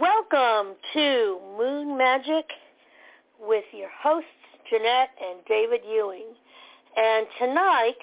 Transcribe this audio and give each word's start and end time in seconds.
Welcome 0.00 0.74
to 0.92 1.38
Moon 1.56 1.96
Magic 1.96 2.44
with 3.40 3.64
your 3.72 3.88
hosts, 4.02 4.28
Jeanet 4.70 5.06
and 5.24 5.38
David 5.48 5.80
Ewing. 5.88 6.34
And 6.96 7.26
tonight, 7.38 7.96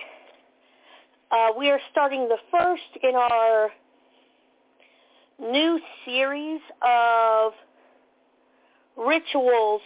uh, 1.31 1.49
we 1.55 1.69
are 1.69 1.79
starting 1.91 2.29
the 2.29 2.37
first 2.49 3.03
in 3.03 3.13
our 3.15 3.69
new 5.39 5.79
series 6.05 6.61
of 6.81 7.51
rituals 8.97 9.81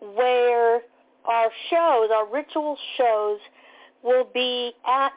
where 0.00 0.80
our 1.26 1.50
shows, 1.68 2.08
our 2.14 2.32
ritual 2.32 2.78
shows, 2.96 3.38
will 4.02 4.26
be 4.32 4.72
at 4.86 5.12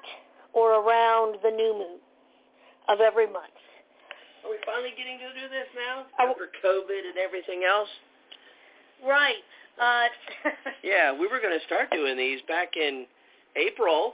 or 0.51 0.73
around 0.81 1.37
the 1.41 1.51
new 1.51 1.73
moon 1.73 1.99
of 2.89 2.99
every 2.99 3.27
month. 3.27 3.52
Are 4.43 4.51
we 4.51 4.59
finally 4.67 4.91
getting 4.95 5.17
to 5.23 5.31
do 5.33 5.47
this 5.47 5.67
now 5.71 6.05
after 6.19 6.51
COVID 6.59 7.01
and 7.07 7.17
everything 7.17 7.63
else? 7.63 7.89
Right. 9.05 9.43
Uh, 9.79 10.07
Yeah, 10.83 11.11
we 11.11 11.27
were 11.27 11.39
going 11.39 11.57
to 11.57 11.65
start 11.65 11.89
doing 11.91 12.17
these 12.17 12.39
back 12.47 12.75
in 12.75 13.05
April. 13.55 14.13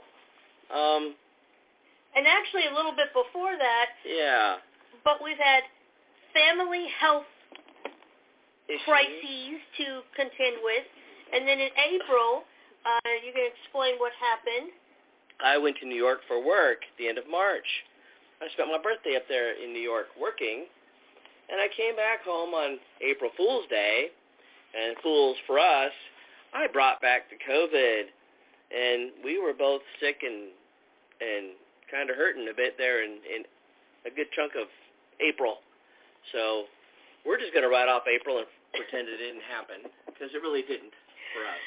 Um, 0.72 1.14
and 2.14 2.26
actually 2.26 2.66
a 2.70 2.74
little 2.74 2.94
bit 2.94 3.10
before 3.12 3.54
that, 3.58 3.86
yeah. 4.06 4.56
but 5.04 5.18
we've 5.22 5.38
had 5.38 5.62
family 6.34 6.86
health 6.98 7.26
Issues. 8.68 8.80
crises 8.86 9.58
to 9.78 9.86
contend 10.14 10.62
with. 10.62 10.86
And 11.34 11.46
then 11.46 11.58
in 11.58 11.70
April, 11.74 12.46
uh, 12.86 13.10
you 13.26 13.32
can 13.34 13.46
explain 13.50 13.98
what 13.98 14.12
happened. 14.18 14.70
I 15.42 15.58
went 15.58 15.76
to 15.82 15.86
New 15.86 15.98
York 15.98 16.20
for 16.26 16.44
work 16.44 16.82
at 16.82 16.94
the 16.98 17.08
end 17.08 17.18
of 17.18 17.28
March. 17.30 17.66
I 18.40 18.48
spent 18.52 18.68
my 18.68 18.80
birthday 18.80 19.16
up 19.16 19.28
there 19.28 19.52
in 19.52 19.72
New 19.72 19.84
York 19.84 20.06
working, 20.20 20.64
and 21.50 21.60
I 21.60 21.68
came 21.76 21.96
back 21.96 22.24
home 22.24 22.54
on 22.54 22.78
April 23.04 23.30
Fool's 23.36 23.68
Day, 23.68 24.08
and 24.72 24.96
Fools 25.02 25.36
for 25.46 25.58
us, 25.58 25.92
I 26.54 26.66
brought 26.72 27.00
back 27.00 27.28
the 27.28 27.36
COVID, 27.36 28.08
and 28.70 29.10
we 29.24 29.38
were 29.38 29.52
both 29.52 29.82
sick 30.00 30.22
and 30.22 30.50
and 31.20 31.52
kind 31.90 32.08
of 32.08 32.16
hurting 32.16 32.48
a 32.48 32.56
bit 32.56 32.78
there 32.78 33.04
in, 33.04 33.20
in 33.28 33.44
a 34.06 34.10
good 34.14 34.30
chunk 34.32 34.52
of 34.56 34.68
April. 35.20 35.60
So 36.32 36.64
we're 37.26 37.36
just 37.36 37.52
going 37.52 37.66
to 37.66 37.68
write 37.68 37.88
off 37.88 38.08
April 38.08 38.38
and 38.38 38.46
pretend 38.72 39.08
it 39.08 39.18
didn't 39.18 39.44
happen 39.44 39.90
because 40.06 40.32
it 40.32 40.40
really 40.40 40.62
didn't 40.62 40.94
for 41.36 41.44
us. 41.44 41.60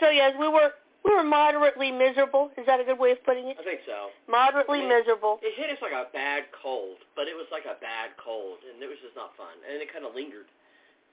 So 0.00 0.10
yes, 0.10 0.34
we 0.38 0.48
were 0.48 0.76
we 1.04 1.14
were 1.14 1.22
moderately 1.24 1.90
miserable. 1.90 2.50
Is 2.56 2.66
that 2.66 2.80
a 2.80 2.84
good 2.84 2.98
way 2.98 3.12
of 3.12 3.22
putting 3.24 3.48
it? 3.48 3.56
I 3.58 3.64
think 3.64 3.80
so. 3.86 4.10
Moderately 4.28 4.80
Yeah. 4.80 4.88
miserable. 4.88 5.40
It 5.42 5.54
hit 5.54 5.70
us 5.70 5.80
like 5.80 5.92
a 5.92 6.06
bad 6.12 6.50
cold, 6.52 6.98
but 7.14 7.28
it 7.28 7.36
was 7.36 7.46
like 7.50 7.64
a 7.64 7.74
bad 7.80 8.16
cold, 8.16 8.58
and 8.64 8.82
it 8.82 8.88
was 8.88 8.98
just 9.00 9.16
not 9.16 9.36
fun. 9.36 9.54
And 9.68 9.80
it 9.80 9.92
kind 9.92 10.04
of 10.04 10.14
lingered 10.14 10.48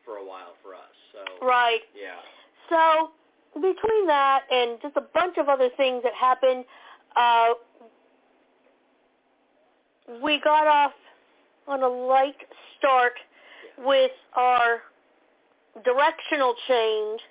for 0.03 0.17
a 0.17 0.23
while 0.23 0.55
for 0.61 0.75
us. 0.75 0.95
So 1.11 1.23
Right. 1.41 1.81
yeah, 1.93 2.21
So 2.69 3.11
between 3.53 4.07
that 4.07 4.43
and 4.51 4.81
just 4.81 4.97
a 4.97 5.01
bunch 5.01 5.37
of 5.37 5.49
other 5.49 5.69
things 5.69 6.03
that 6.03 6.13
happened, 6.13 6.65
uh, 7.15 7.53
we 10.21 10.39
got 10.39 10.67
off 10.67 10.93
on 11.67 11.83
a 11.83 11.87
light 11.87 12.37
start 12.77 13.13
with 13.77 14.11
our 14.33 14.83
directional 15.83 16.55
change 16.67 17.21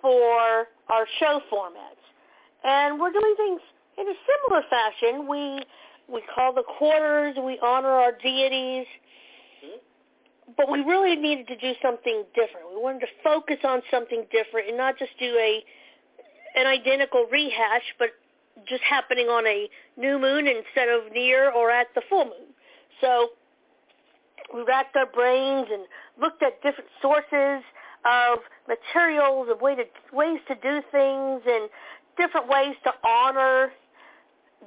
for 0.00 0.68
our 0.88 1.06
show 1.18 1.40
formats. 1.52 2.02
And 2.64 2.98
we're 2.98 3.12
doing 3.12 3.34
things 3.36 3.60
in 3.98 4.08
a 4.08 4.14
similar 4.26 4.62
fashion. 4.68 5.28
We 5.28 5.60
we 6.06 6.22
call 6.34 6.52
the 6.52 6.62
quarters, 6.62 7.36
we 7.42 7.58
honor 7.62 7.88
our 7.88 8.12
deities, 8.12 8.86
Mhm. 9.64 9.80
but 10.54 10.68
we 10.68 10.82
really 10.82 11.16
needed 11.16 11.48
to 11.48 11.56
do 11.56 11.74
something 11.80 12.26
different. 12.34 12.70
We 12.70 12.76
wanted 12.76 13.00
to 13.00 13.12
focus 13.22 13.64
on 13.64 13.82
something 13.90 14.24
different 14.30 14.68
and 14.68 14.76
not 14.76 14.98
just 14.98 15.16
do 15.18 15.36
a 15.38 15.64
an 16.56 16.66
identical 16.66 17.26
rehash, 17.26 17.94
but 17.98 18.10
just 18.64 18.82
happening 18.84 19.28
on 19.28 19.46
a 19.46 19.68
new 19.96 20.18
moon 20.18 20.46
instead 20.46 20.88
of 20.88 21.10
near 21.10 21.50
or 21.50 21.70
at 21.70 21.92
the 21.94 22.02
full 22.02 22.26
moon. 22.26 22.54
So 23.00 23.32
we 24.52 24.62
racked 24.62 24.94
our 24.96 25.06
brains 25.06 25.66
and 25.70 25.86
looked 26.16 26.42
at 26.42 26.62
different 26.62 26.90
sources 27.02 27.64
of 28.04 28.38
materials 28.68 29.48
of 29.50 29.60
way 29.60 29.74
to, 29.74 29.84
ways 30.12 30.38
to 30.48 30.54
do 30.56 30.82
things 30.92 31.42
and 31.46 31.68
different 32.16 32.48
ways 32.48 32.74
to 32.84 32.92
honor 33.06 33.72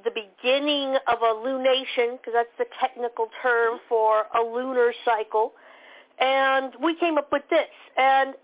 the 0.04 0.10
beginning 0.10 0.96
of 1.08 1.22
a 1.22 1.34
lunation, 1.44 2.18
because 2.18 2.34
that's 2.34 2.56
the 2.58 2.66
technical 2.80 3.28
term 3.42 3.78
for 3.88 4.24
a 4.38 4.42
lunar 4.42 4.92
cycle. 5.04 5.52
And 6.20 6.72
we 6.82 6.96
came 6.96 7.18
up 7.18 7.30
with 7.32 7.42
this. 7.50 7.66
And 7.96 8.34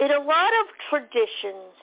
in 0.00 0.10
a 0.10 0.20
lot 0.20 0.50
of 0.60 0.66
traditions, 0.90 1.74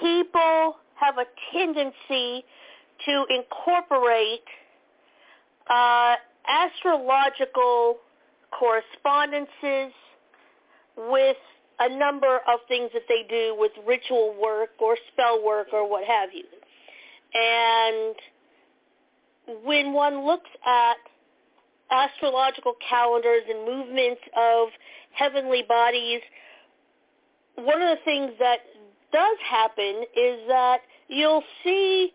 people 0.00 0.76
have 0.94 1.18
a 1.18 1.26
tendency 1.52 2.44
to 3.06 3.24
incorporate 3.30 4.44
uh, 5.68 6.14
astrological 6.46 7.96
correspondences 8.58 9.92
with 10.96 11.36
a 11.80 11.88
number 11.88 12.36
of 12.48 12.60
things 12.68 12.90
that 12.92 13.02
they 13.08 13.24
do 13.28 13.56
with 13.58 13.72
ritual 13.86 14.34
work 14.40 14.70
or 14.78 14.96
spell 15.12 15.42
work 15.44 15.68
or 15.72 15.88
what 15.88 16.04
have 16.04 16.30
you. 16.32 16.44
And 17.34 18.14
when 19.64 19.92
one 19.92 20.24
looks 20.24 20.50
at 20.64 20.96
astrological 21.90 22.74
calendars 22.88 23.42
and 23.48 23.66
movements 23.66 24.20
of 24.36 24.68
heavenly 25.12 25.64
bodies, 25.68 26.20
one 27.56 27.82
of 27.82 27.98
the 27.98 28.04
things 28.04 28.32
that 28.38 28.58
does 29.12 29.38
happen 29.48 30.04
is 30.16 30.40
that 30.48 30.80
you'll 31.08 31.44
see 31.64 32.12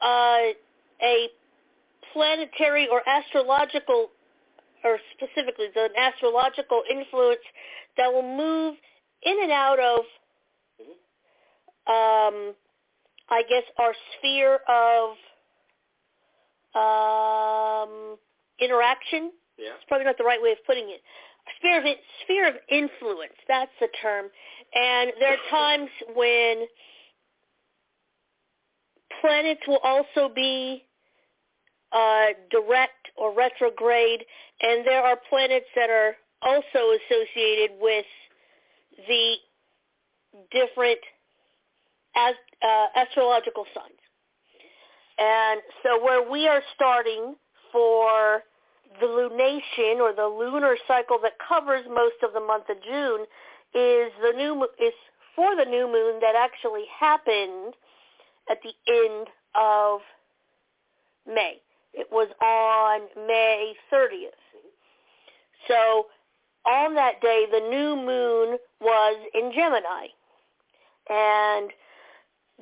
uh, 0.00 0.52
a 1.02 1.28
planetary 2.12 2.88
or 2.90 3.02
astrological, 3.08 4.10
or 4.84 4.98
specifically 5.14 5.66
the 5.74 5.88
astrological 5.98 6.82
influence 6.90 7.40
that 7.96 8.12
will 8.12 8.22
move 8.22 8.74
in 9.22 9.42
and 9.42 9.52
out 9.52 9.78
of, 9.78 10.00
um, 11.86 12.54
I 13.28 13.42
guess, 13.48 13.64
our 13.78 13.94
sphere 14.18 14.58
of 14.68 15.10
um, 16.74 18.16
interaction. 18.60 19.32
yeah, 19.58 19.70
It's 19.76 19.84
probably 19.88 20.06
not 20.06 20.18
the 20.18 20.24
right 20.24 20.40
way 20.42 20.52
of 20.52 20.58
putting 20.66 20.88
it. 20.88 21.00
Sphere 21.58 21.78
of 21.78 21.84
sphere 22.24 22.48
of 22.48 22.54
influence. 22.68 23.34
That's 23.48 23.70
the 23.80 23.88
term. 24.00 24.26
And 24.74 25.12
there 25.18 25.32
are 25.32 25.50
times 25.50 25.90
when 26.14 26.66
planets 29.20 29.60
will 29.66 29.80
also 29.82 30.32
be 30.34 30.84
uh, 31.92 32.26
direct 32.50 33.10
or 33.16 33.34
retrograde, 33.34 34.24
and 34.60 34.86
there 34.86 35.02
are 35.02 35.18
planets 35.28 35.66
that 35.76 35.90
are 35.90 36.16
also 36.42 36.96
associated 36.98 37.70
with 37.80 38.06
the 39.08 39.34
different 40.50 40.98
as, 42.16 42.34
uh, 42.62 42.86
astrological 42.96 43.64
signs. 43.74 43.98
And 45.18 45.60
so 45.82 46.02
where 46.02 46.28
we 46.28 46.48
are 46.48 46.62
starting 46.74 47.36
for 47.70 48.42
the 49.00 49.06
lunation 49.06 50.00
or 50.00 50.12
the 50.12 50.26
lunar 50.26 50.76
cycle 50.86 51.18
that 51.22 51.32
covers 51.46 51.84
most 51.88 52.16
of 52.22 52.32
the 52.32 52.40
month 52.40 52.68
of 52.68 52.76
June 52.82 53.22
is 53.74 54.12
the 54.20 54.32
new 54.36 54.66
is 54.78 54.92
for 55.34 55.56
the 55.56 55.64
new 55.64 55.86
moon 55.86 56.20
that 56.20 56.34
actually 56.36 56.84
happened 56.98 57.74
at 58.50 58.58
the 58.62 58.72
end 58.92 59.28
of 59.54 60.00
May. 61.26 61.56
It 61.94 62.08
was 62.10 62.28
on 62.40 63.26
May 63.26 63.74
30th. 63.92 64.30
So 65.68 66.06
on 66.64 66.94
that 66.94 67.20
day, 67.20 67.46
the 67.50 67.60
new 67.60 67.96
moon 67.96 68.58
was 68.80 69.16
in 69.34 69.52
Gemini. 69.52 70.08
And 71.08 71.70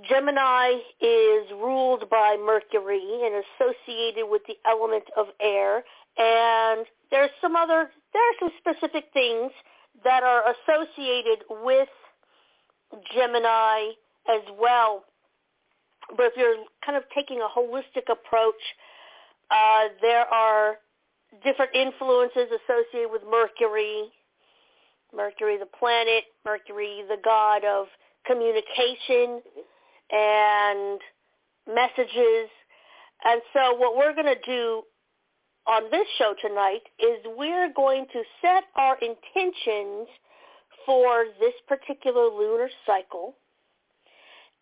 Gemini 0.09 0.81
is 1.01 1.51
ruled 1.53 2.09
by 2.09 2.37
Mercury 2.45 3.03
and 3.25 3.45
associated 3.45 4.27
with 4.29 4.43
the 4.47 4.57
element 4.67 5.05
of 5.17 5.27
air. 5.41 5.85
And 6.17 6.87
there's 7.11 7.31
some 7.41 7.57
other, 7.57 7.91
there 8.13 8.23
are 8.23 8.35
some 8.39 8.51
specific 8.59 9.07
things 9.13 9.53
that 10.05 10.23
are 10.23 10.45
associated 10.55 11.45
with 11.51 11.89
Gemini 13.15 13.93
as 14.29 14.43
well. 14.59 15.05
But 16.17 16.27
if 16.27 16.33
you're 16.37 16.57
kind 16.85 16.97
of 16.97 17.05
taking 17.15 17.41
a 17.41 17.49
holistic 17.49 18.11
approach, 18.11 18.61
uh, 19.51 19.89
there 20.01 20.27
are 20.27 20.77
different 21.45 21.75
influences 21.75 22.49
associated 22.65 23.11
with 23.11 23.23
Mercury. 23.31 24.11
Mercury, 25.15 25.59
the 25.59 25.67
planet, 25.67 26.25
Mercury, 26.45 27.03
the 27.09 27.17
god 27.25 27.65
of 27.65 27.87
communication 28.27 29.43
and 30.11 31.01
messages. 31.67 32.49
And 33.25 33.41
so 33.53 33.75
what 33.75 33.97
we're 33.97 34.15
going 34.15 34.33
to 34.35 34.47
do 34.47 34.83
on 35.67 35.91
this 35.91 36.07
show 36.19 36.35
tonight 36.41 36.83
is 36.99 37.19
we're 37.37 37.73
going 37.75 38.07
to 38.13 38.23
set 38.41 38.65
our 38.77 38.97
intentions 39.01 40.09
for 40.87 41.25
this 41.39 41.55
particular 41.69 42.29
lunar 42.29 42.71
cycle. 42.87 43.35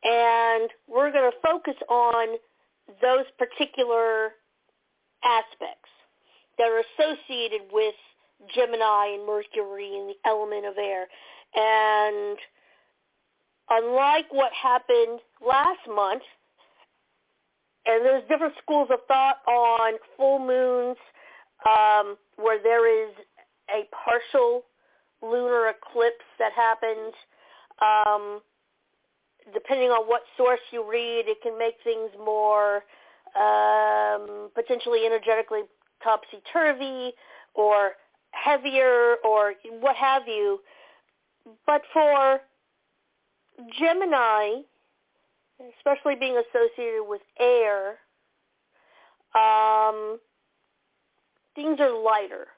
And 0.03 0.71
we're 0.87 1.13
going 1.13 1.31
to 1.31 1.37
focus 1.43 1.75
on 1.89 2.39
those 3.03 3.27
particular 3.39 4.33
aspects 5.25 5.91
that 6.59 6.69
are 6.69 6.83
associated 6.83 7.63
with 7.73 7.95
Gemini 8.55 9.15
and 9.15 9.27
Mercury 9.27 9.97
and 9.97 10.09
the 10.11 10.17
element 10.25 10.67
of 10.67 10.75
air. 10.79 11.07
And 11.55 12.39
unlike 13.71 14.27
what 14.31 14.53
happened 14.53 15.21
last 15.45 15.81
month, 15.89 16.23
and 17.87 18.05
there's 18.05 18.23
different 18.29 18.55
schools 18.63 18.89
of 18.93 18.99
thought 19.09 19.39
on 19.49 19.95
full 20.17 20.39
moons 20.39 20.97
um, 21.67 22.17
where 22.37 22.63
there 22.63 22.87
is 22.87 23.15
a 23.71 23.89
partial 24.05 24.65
lunar 25.23 25.69
eclipse 25.69 26.25
that 26.39 26.53
happens. 26.53 27.15
Um, 27.81 28.41
depending 29.55 29.89
on 29.89 30.07
what 30.07 30.23
source 30.37 30.61
you 30.71 30.89
read, 30.89 31.25
it 31.27 31.39
can 31.43 31.59
make 31.59 31.77
things 31.83 32.11
more 32.19 32.85
um, 33.37 34.51
potentially 34.55 35.07
energetically 35.07 35.63
topsy-turvy 36.03 37.13
or 37.55 37.93
heavier 38.31 39.17
or 39.25 39.55
what 39.81 39.97
have 39.97 40.23
you. 40.27 40.61
But 41.67 41.83
for 41.93 42.41
Gemini, 43.79 44.63
especially 45.79 46.15
being 46.15 46.41
associated 46.49 47.05
with 47.07 47.23
air, 47.41 47.99
um, 49.35 50.19
things 51.55 51.79
are 51.81 51.91
lighter. 51.91 52.49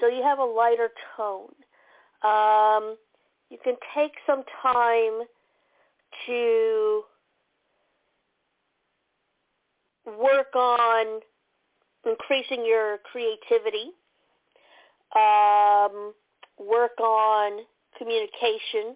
So 0.00 0.08
you 0.08 0.22
have 0.22 0.38
a 0.38 0.44
lighter 0.44 0.90
tone. 1.16 1.52
Um, 2.22 2.96
you 3.50 3.58
can 3.62 3.76
take 3.94 4.12
some 4.26 4.42
time 4.62 5.22
to 6.26 7.02
work 10.06 10.54
on 10.54 11.20
increasing 12.04 12.64
your 12.64 12.98
creativity, 13.10 13.90
um, 15.14 16.14
work 16.58 16.98
on 17.00 17.64
communication, 17.98 18.94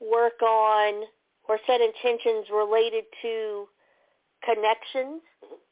work 0.00 0.40
on 0.42 1.04
or 1.48 1.58
set 1.66 1.80
intentions 1.80 2.46
related 2.52 3.04
to 3.22 3.68
connections, 4.44 5.22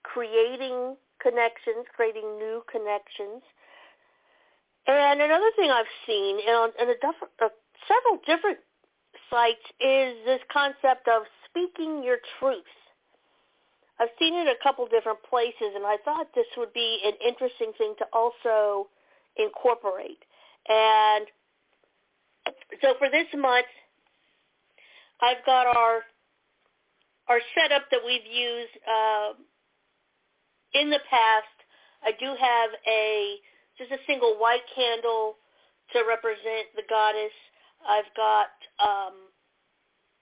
creating 0.03 0.97
connections, 1.21 1.87
creating 1.95 2.38
new 2.38 2.62
connections. 2.71 3.43
And 4.87 5.21
another 5.21 5.50
thing 5.56 5.71
I've 5.71 5.87
seen 6.06 6.38
in, 6.41 6.71
in 6.81 6.88
a 6.91 6.95
diff- 6.95 7.31
uh, 7.41 7.49
several 7.88 8.21
different 8.27 8.59
sites 9.31 9.65
is 9.81 10.17
this 10.27 10.41
concept 10.53 11.09
of 11.09 11.23
speaking 11.49 12.03
your 12.03 12.19
truth. 12.38 12.65
I've 14.02 14.10
seen 14.19 14.34
it 14.34 14.49
a 14.49 14.58
couple 14.64 14.84
different 14.88 15.22
places, 15.31 15.78
and 15.78 15.87
I 15.87 15.96
thought 16.04 16.26
this 16.34 16.50
would 16.56 16.72
be 16.72 16.99
an 17.06 17.12
interesting 17.25 17.70
thing 17.78 17.94
to 17.99 18.06
also 18.12 18.88
incorporate. 19.37 20.19
And 20.69 21.26
so 22.82 22.94
for 22.99 23.08
this 23.08 23.28
month, 23.38 23.70
I've 25.20 25.46
got 25.46 25.69
our 25.69 26.02
our 27.28 27.38
setup 27.54 27.82
that 27.93 28.00
we've 28.04 28.26
used 28.26 28.75
uh, 28.82 29.38
in 30.75 30.90
the 30.90 30.99
past. 31.08 31.54
I 32.02 32.10
do 32.19 32.26
have 32.26 32.70
a 32.90 33.37
just 33.78 33.93
a 33.93 34.02
single 34.08 34.34
white 34.34 34.66
candle 34.75 35.37
to 35.93 36.02
represent 36.08 36.75
the 36.75 36.82
goddess. 36.90 37.31
I've 37.88 38.10
got 38.16 38.50
um, 38.82 39.14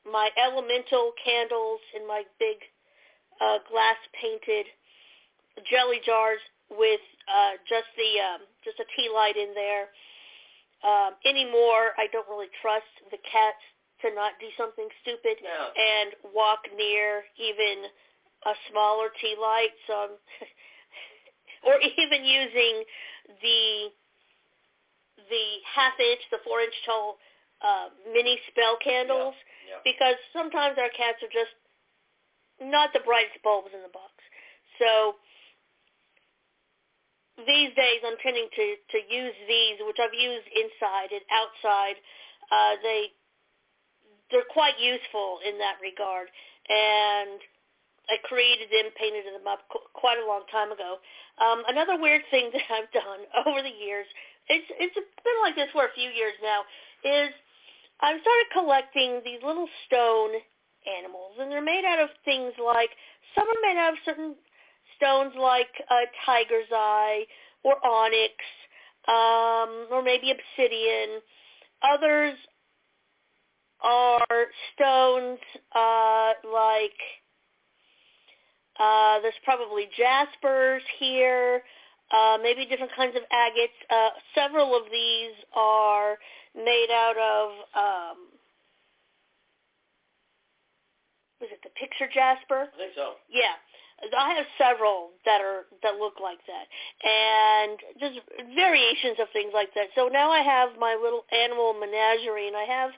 my 0.04 0.28
elemental 0.36 1.12
candles 1.24 1.80
in 1.96 2.06
my 2.06 2.24
big 2.38 2.58
uh, 3.40 3.58
glass 3.69 3.98
painted 4.20 4.66
jelly 5.69 6.00
jars 6.04 6.40
with 6.70 7.02
uh, 7.26 7.58
just 7.66 7.90
the 7.98 8.10
um, 8.22 8.40
just 8.64 8.78
a 8.78 8.87
tea 8.94 9.10
light 9.10 9.37
in 9.37 9.52
there. 9.54 9.90
Um, 10.81 11.12
anymore, 11.28 11.92
I 12.00 12.08
don't 12.08 12.28
really 12.28 12.48
trust 12.62 12.88
the 13.10 13.20
cats 13.20 13.60
to 14.00 14.14
not 14.16 14.32
do 14.40 14.48
something 14.56 14.88
stupid 15.04 15.37
no. 15.44 15.69
and 15.76 16.32
walk 16.32 16.64
near 16.72 17.28
even 17.37 17.84
a 18.48 18.54
smaller 18.72 19.12
tea 19.20 19.37
light. 19.37 19.76
So, 19.84 20.16
or 21.69 21.76
even 21.84 22.25
using 22.25 22.84
the 23.44 23.92
the 25.28 25.46
half 25.69 25.94
inch, 26.00 26.22
the 26.32 26.40
four 26.44 26.64
inch 26.64 26.75
tall 26.87 27.20
uh, 27.60 27.92
mini 28.08 28.40
spell 28.48 28.81
candles, 28.81 29.37
yeah. 29.69 29.76
Yeah. 29.76 29.84
because 29.84 30.16
sometimes 30.32 30.81
our 30.81 30.88
cats 30.96 31.20
are 31.20 31.28
just 31.28 31.52
not 32.60 32.92
the 32.92 33.00
brightest 33.04 33.42
bulbs 33.42 33.72
in 33.74 33.82
the 33.82 33.92
box. 33.92 34.12
So 34.78 35.16
these 37.46 37.72
days 37.74 38.00
I'm 38.04 38.20
tending 38.20 38.48
to, 38.52 38.66
to 38.76 38.98
use 39.08 39.36
these, 39.48 39.80
which 39.84 39.98
I've 40.00 40.14
used 40.14 40.46
inside 40.52 41.10
and 41.12 41.24
outside. 41.32 41.96
Uh, 42.52 42.74
they 42.82 43.12
they're 44.30 44.46
quite 44.50 44.78
useful 44.78 45.42
in 45.42 45.58
that 45.58 45.82
regard. 45.82 46.30
And 46.70 47.42
I 48.10 48.18
created 48.26 48.70
them, 48.70 48.90
painted 48.98 49.26
them 49.26 49.46
up 49.46 49.66
qu- 49.70 49.86
quite 49.94 50.18
a 50.18 50.26
long 50.26 50.46
time 50.50 50.70
ago. 50.72 50.98
Um, 51.38 51.62
another 51.66 51.99
weird 51.99 52.23
thing 52.30 52.50
that 52.54 52.66
I've 52.70 52.90
done 52.94 53.26
over 53.46 53.62
the 53.62 53.75
years, 53.75 54.06
it's 54.49 54.66
it's 54.78 54.94
been 54.94 55.38
like 55.42 55.54
this 55.54 55.70
for 55.70 55.87
a 55.87 55.94
few 55.94 56.11
years 56.11 56.35
now, 56.42 56.66
is 57.06 57.30
I've 58.00 58.18
started 58.23 58.49
collecting 58.54 59.20
these 59.23 59.42
little 59.44 59.68
stone 59.87 60.42
animals, 60.87 61.37
and 61.38 61.50
they're 61.50 61.62
made 61.62 61.84
out 61.84 62.00
of 62.00 62.10
things 62.25 62.52
like 62.62 62.90
some 63.34 63.46
are 63.49 63.62
made 63.62 63.78
out 63.78 63.92
of 63.92 63.99
certain 64.04 64.34
stones 64.96 65.32
like 65.38 65.70
uh, 65.90 66.06
tiger's 66.26 66.68
eye 66.72 67.25
or 67.62 67.75
onyx, 67.84 68.34
um, 69.08 69.87
or 69.90 70.02
maybe 70.02 70.32
obsidian. 70.32 71.20
Others 71.82 72.34
are 73.82 74.46
stones 74.75 75.38
uh, 75.75 76.32
like 76.52 77.00
uh, 78.80 79.20
there's 79.20 79.34
probably 79.44 79.88
jaspers 79.96 80.82
here, 80.99 81.62
uh, 82.12 82.38
maybe 82.42 82.64
different 82.64 82.92
kinds 82.96 83.14
of 83.14 83.22
agates. 83.22 83.76
Uh, 83.90 84.10
several 84.34 84.75
of 84.75 84.84
these 84.90 85.37
are 85.54 86.16
made 86.56 86.88
out 86.90 87.16
of 87.18 87.50
um, 87.76 88.16
was 91.40 91.49
it 91.50 91.61
the 91.64 91.73
picture 91.75 92.06
jasper? 92.06 92.68
I 92.68 92.76
think 92.76 92.92
so. 92.94 93.16
Yeah. 93.32 93.56
I 94.16 94.32
have 94.35 94.47
several 94.56 95.12
that 95.26 95.40
are 95.44 95.68
that 95.82 96.00
look 96.00 96.16
like 96.23 96.40
that, 96.49 96.66
and 97.04 97.76
just 98.00 98.16
variations 98.56 99.20
of 99.20 99.28
things 99.32 99.52
like 99.52 99.75
that. 99.75 99.92
So 99.94 100.09
now 100.09 100.30
I 100.30 100.40
have 100.40 100.70
my 100.80 100.97
little 100.97 101.25
animal 101.28 101.76
menagerie, 101.76 102.49
and 102.49 102.56
I 102.56 102.64
have 102.64 102.90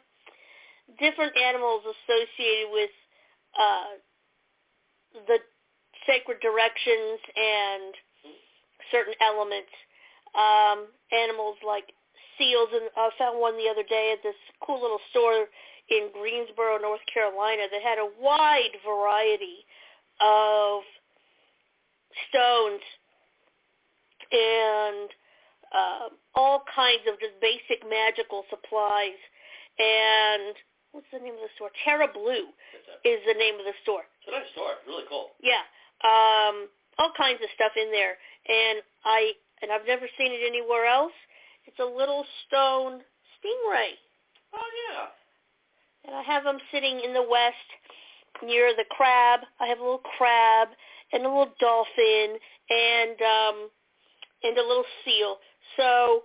different 1.02 1.34
animals 1.36 1.82
associated 1.82 2.70
with 2.70 2.94
uh, 3.58 3.98
the 5.26 5.38
sacred 6.06 6.38
directions 6.38 7.18
and 7.34 7.94
certain 8.94 9.14
elements. 9.18 9.74
Um, 10.32 10.86
animals 11.12 11.58
like 11.66 11.92
seals, 12.38 12.70
and 12.72 12.88
I 12.96 13.10
found 13.18 13.38
one 13.38 13.58
the 13.58 13.68
other 13.68 13.84
day 13.84 14.14
at 14.16 14.22
this 14.22 14.38
cool 14.64 14.80
little 14.80 15.02
store 15.10 15.50
in 15.90 16.10
Greensboro, 16.12 16.78
North 16.78 17.04
Carolina, 17.12 17.64
that 17.70 17.82
had 17.82 17.98
a 17.98 18.08
wide 18.20 18.76
variety 18.84 19.64
of 20.20 20.82
stones 22.28 22.82
and 24.30 25.08
uh, 25.72 26.06
all 26.34 26.62
kinds 26.74 27.02
of 27.08 27.18
just 27.20 27.36
basic 27.40 27.84
magical 27.88 28.44
supplies. 28.48 29.18
And 29.78 30.54
what's 30.92 31.08
the 31.12 31.18
name 31.18 31.34
of 31.34 31.44
the 31.44 31.52
store? 31.56 31.72
Terra 31.84 32.08
Blue 32.12 32.52
is 33.04 33.20
the 33.26 33.36
name 33.36 33.56
of 33.56 33.64
the 33.64 33.76
store. 33.82 34.04
It's 34.20 34.28
a 34.28 34.32
nice 34.32 34.50
store. 34.52 34.76
Really 34.86 35.04
cool. 35.08 35.32
Yeah. 35.40 35.64
Um, 36.04 36.68
all 36.98 37.12
kinds 37.16 37.40
of 37.40 37.48
stuff 37.54 37.72
in 37.76 37.90
there, 37.90 38.18
and 38.48 38.82
I 39.04 39.32
and 39.62 39.70
I've 39.70 39.86
never 39.86 40.06
seen 40.18 40.32
it 40.32 40.44
anywhere 40.44 40.84
else. 40.84 41.14
It's 41.64 41.78
a 41.78 41.86
little 41.86 42.26
stone 42.46 43.00
stingray. 43.38 43.96
Oh 44.52 44.70
yeah. 44.90 45.08
And 46.06 46.16
I 46.16 46.22
have 46.22 46.44
them 46.44 46.58
sitting 46.72 47.00
in 47.04 47.14
the 47.14 47.22
west 47.22 47.68
near 48.44 48.74
the 48.74 48.84
crab. 48.90 49.40
I 49.60 49.66
have 49.66 49.78
a 49.78 49.82
little 49.82 50.02
crab 50.18 50.68
and 51.12 51.24
a 51.24 51.28
little 51.28 51.52
dolphin 51.60 52.38
and 52.70 53.16
um 53.20 53.70
and 54.42 54.58
a 54.58 54.66
little 54.66 54.84
seal. 55.04 55.36
So 55.76 56.22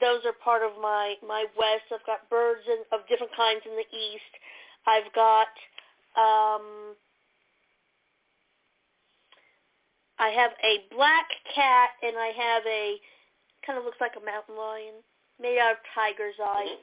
those 0.00 0.24
are 0.24 0.32
part 0.42 0.62
of 0.62 0.80
my 0.80 1.14
my 1.26 1.44
west. 1.58 1.92
I've 1.92 2.06
got 2.06 2.28
birds 2.30 2.62
in, 2.66 2.82
of 2.92 3.06
different 3.08 3.32
kinds 3.36 3.62
in 3.66 3.76
the 3.76 3.88
east. 3.96 4.32
I've 4.86 5.12
got 5.14 5.52
um 6.16 6.96
I 10.18 10.28
have 10.30 10.52
a 10.64 10.94
black 10.94 11.28
cat 11.54 11.90
and 12.02 12.16
I 12.16 12.32
have 12.32 12.62
a 12.66 12.96
kind 13.66 13.78
of 13.78 13.84
looks 13.84 14.00
like 14.00 14.16
a 14.16 14.24
mountain 14.24 14.56
lion 14.56 14.94
made 15.40 15.58
out 15.58 15.72
of 15.72 15.78
tiger's 15.94 16.38
eye. 16.40 16.76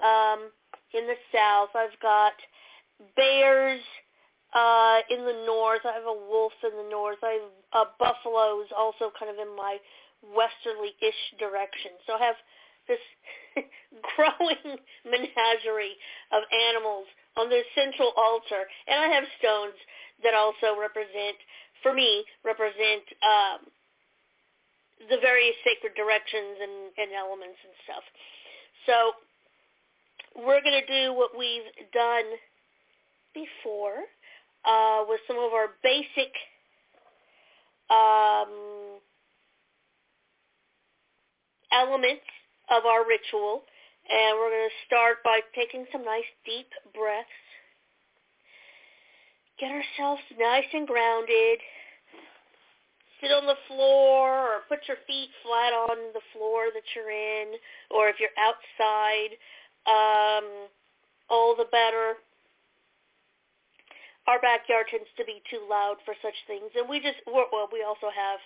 Um 0.00 0.50
in 0.94 1.06
the 1.06 1.18
south, 1.32 1.70
I've 1.74 1.98
got 2.00 2.34
bears 3.16 3.80
uh 4.52 4.98
in 5.08 5.24
the 5.24 5.44
north. 5.46 5.80
I 5.84 5.92
have 5.94 6.06
a 6.06 6.20
wolf 6.28 6.52
in 6.64 6.76
the 6.76 6.90
north. 6.90 7.18
I 7.22 7.38
have 7.38 7.50
uh, 7.72 7.90
buffaloes 7.98 8.66
also 8.76 9.12
kind 9.18 9.30
of 9.30 9.38
in 9.38 9.54
my 9.56 9.78
westerly-ish 10.22 11.38
direction. 11.38 11.92
So 12.06 12.14
I 12.14 12.22
have 12.26 12.38
this 12.88 13.02
growing 14.16 14.78
menagerie 15.06 15.96
of 16.34 16.42
animals 16.50 17.06
on 17.36 17.48
this 17.48 17.64
central 17.74 18.12
altar, 18.16 18.66
and 18.90 18.98
I 18.98 19.08
have 19.14 19.24
stones 19.38 19.78
that 20.26 20.34
also 20.34 20.76
represent, 20.76 21.38
for 21.82 21.94
me, 21.94 22.24
represent 22.44 23.06
um, 23.22 23.60
the 25.08 25.16
various 25.22 25.56
sacred 25.64 25.94
directions 25.96 26.60
and, 26.60 26.76
and 26.98 27.08
elements 27.16 27.56
and 27.64 27.74
stuff. 27.86 28.04
So 28.84 28.96
we're 30.36 30.62
going 30.62 30.80
to 30.80 30.86
do 30.86 31.12
what 31.12 31.30
we've 31.36 31.68
done 31.92 32.24
before 33.34 34.06
uh, 34.64 35.04
with 35.08 35.20
some 35.26 35.36
of 35.36 35.52
our 35.52 35.74
basic 35.82 36.32
um, 37.90 39.00
elements 41.72 42.26
of 42.70 42.86
our 42.86 43.06
ritual. 43.06 43.64
And 44.10 44.38
we're 44.38 44.50
going 44.50 44.70
to 44.70 44.86
start 44.86 45.18
by 45.24 45.40
taking 45.54 45.86
some 45.92 46.04
nice 46.04 46.26
deep 46.44 46.66
breaths. 46.94 47.28
Get 49.58 49.70
ourselves 49.70 50.22
nice 50.38 50.66
and 50.72 50.86
grounded. 50.86 51.60
Sit 53.20 53.30
on 53.30 53.44
the 53.44 53.60
floor 53.68 54.56
or 54.56 54.60
put 54.68 54.88
your 54.88 54.96
feet 55.06 55.28
flat 55.44 55.76
on 55.76 56.16
the 56.16 56.24
floor 56.32 56.72
that 56.72 56.82
you're 56.96 57.12
in. 57.12 57.54
Or 57.90 58.08
if 58.08 58.16
you're 58.18 58.34
outside, 58.40 59.36
um, 59.86 60.68
all 61.28 61.54
the 61.56 61.68
better. 61.70 62.18
Our 64.26 64.40
backyard 64.40 64.86
tends 64.90 65.08
to 65.16 65.24
be 65.24 65.42
too 65.50 65.64
loud 65.68 65.96
for 66.04 66.14
such 66.22 66.36
things. 66.46 66.70
And 66.76 66.88
we 66.88 67.00
just, 67.00 67.18
well, 67.26 67.68
we 67.72 67.82
also 67.82 68.12
have 68.12 68.38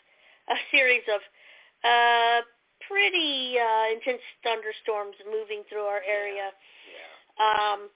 a 0.48 0.58
series 0.70 1.02
of 1.12 1.20
uh, 1.84 2.40
pretty 2.88 3.56
uh, 3.58 3.92
intense 3.92 4.22
thunderstorms 4.42 5.16
moving 5.28 5.62
through 5.68 5.84
our 5.84 6.00
area. 6.06 6.52
Yeah. 6.52 7.44
Um, 7.44 7.90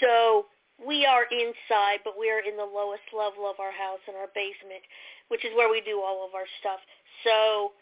so 0.00 0.46
we 0.80 1.04
are 1.06 1.24
inside, 1.30 2.00
but 2.04 2.18
we 2.18 2.30
are 2.30 2.40
in 2.40 2.56
the 2.56 2.64
lowest 2.66 3.04
level 3.12 3.48
of 3.48 3.60
our 3.60 3.72
house 3.72 4.00
in 4.08 4.14
our 4.14 4.30
basement, 4.34 4.82
which 5.28 5.44
is 5.44 5.52
where 5.56 5.70
we 5.70 5.80
do 5.82 6.00
all 6.00 6.24
of 6.26 6.34
our 6.34 6.48
stuff. 6.60 6.80
So 7.24 7.72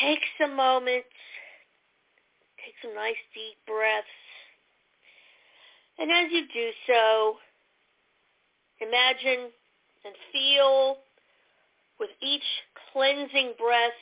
take 0.00 0.20
some 0.40 0.56
moments, 0.56 1.08
take 2.68 2.74
some 2.82 2.94
nice 2.94 3.16
deep 3.32 3.56
breaths, 3.66 4.06
and 5.98 6.10
as 6.10 6.30
you 6.30 6.42
do 6.52 6.70
so, 6.86 7.36
imagine 8.80 9.50
and 10.04 10.14
feel 10.32 10.98
with 11.98 12.10
each 12.20 12.42
cleansing 12.92 13.54
breath, 13.58 13.98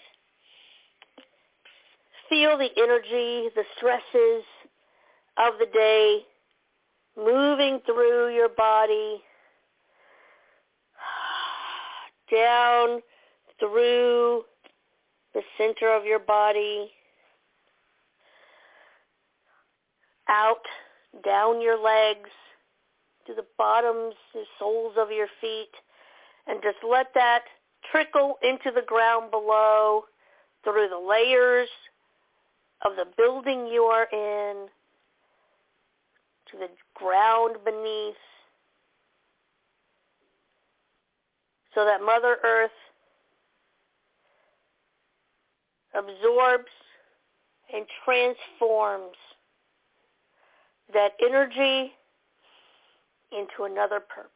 feel 2.29 2.59
the 2.59 2.69
energy, 2.77 3.49
the 3.55 3.63
stresses 3.77 4.45
of 5.39 5.55
the 5.61 5.67
day 5.73 6.21
moving 7.17 7.79
through 7.87 8.35
your 8.35 8.49
body, 8.49 9.23
down 12.35 13.01
through 13.61 14.43
the 15.35 15.43
center 15.57 15.95
of 15.95 16.05
your 16.05 16.19
body, 16.19 16.91
out, 20.29 20.65
down 21.25 21.61
your 21.61 21.83
legs, 21.83 22.31
to 23.27 23.35
the 23.35 23.45
bottoms, 23.59 24.15
the 24.33 24.45
soles 24.59 24.95
of 24.97 25.11
your 25.11 25.29
feet, 25.41 25.73
and 26.47 26.61
just 26.63 26.79
let 26.89 27.13
that 27.15 27.43
trickle 27.91 28.39
into 28.43 28.71
the 28.75 28.85
ground 28.87 29.31
below 29.31 30.05
through 30.65 30.89
the 30.89 30.99
layers 30.99 31.69
of 32.85 32.93
the 32.97 33.07
building 33.17 33.67
you 33.67 33.83
are 33.85 34.07
in 34.13 34.69
to 36.51 36.59
the 36.59 36.69
ground 36.95 37.57
beneath 37.65 38.15
so 41.75 41.85
that 41.85 42.01
Mother 42.01 42.39
Earth 42.45 42.71
absorbs 45.95 46.73
and 47.75 47.85
transforms 48.05 49.17
that 50.93 51.13
energy 51.21 51.93
into 53.33 53.65
another 53.65 54.01
purpose. 54.01 54.31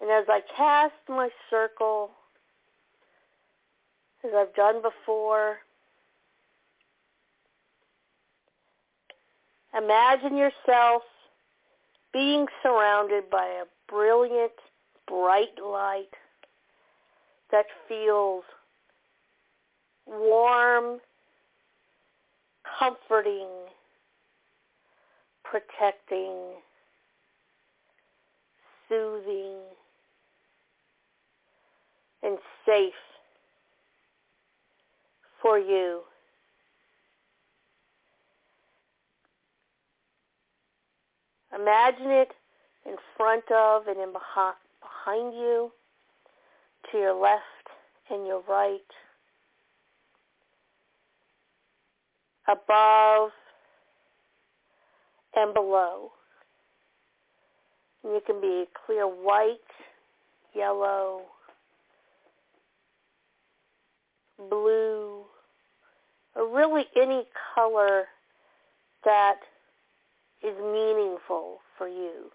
And 0.00 0.12
as 0.12 0.26
I 0.28 0.40
cast 0.54 0.92
my 1.08 1.30
circle, 1.48 2.10
as 4.22 4.32
I've 4.36 4.54
done 4.54 4.82
before, 4.82 5.58
imagine 9.76 10.36
yourself 10.36 11.02
being 12.12 12.46
surrounded 12.62 13.28
by 13.30 13.46
a 13.46 13.64
brilliant, 13.88 14.52
bright 15.06 15.58
light 15.62 16.14
that 17.50 17.66
feels 17.88 18.44
warm, 20.06 21.00
comforting, 22.78 23.48
protecting, 25.42 26.34
soothing, 28.88 29.58
and 32.22 32.38
safe 32.66 32.92
for 35.42 35.58
you. 35.58 36.00
Imagine 41.54 42.10
it 42.10 42.32
in 42.84 42.96
front 43.16 43.44
of 43.50 43.86
and 43.86 43.98
in 44.00 44.12
behind, 44.12 45.34
you, 45.34 45.70
to 46.90 46.98
your 46.98 47.14
left 47.14 47.42
and 48.10 48.26
your 48.26 48.42
right, 48.48 48.80
above 52.48 53.30
and 55.36 55.54
below. 55.54 56.10
And 58.02 58.14
you 58.14 58.20
can 58.26 58.40
be 58.40 58.64
clear 58.86 59.06
white, 59.06 59.58
yellow, 60.54 61.22
blue, 64.50 65.24
or 66.34 66.54
really 66.54 66.84
any 66.96 67.24
color 67.54 68.04
that 69.04 69.36
is 70.44 70.56
meaningful 70.58 71.60
for 71.78 71.88
you. 71.88 72.30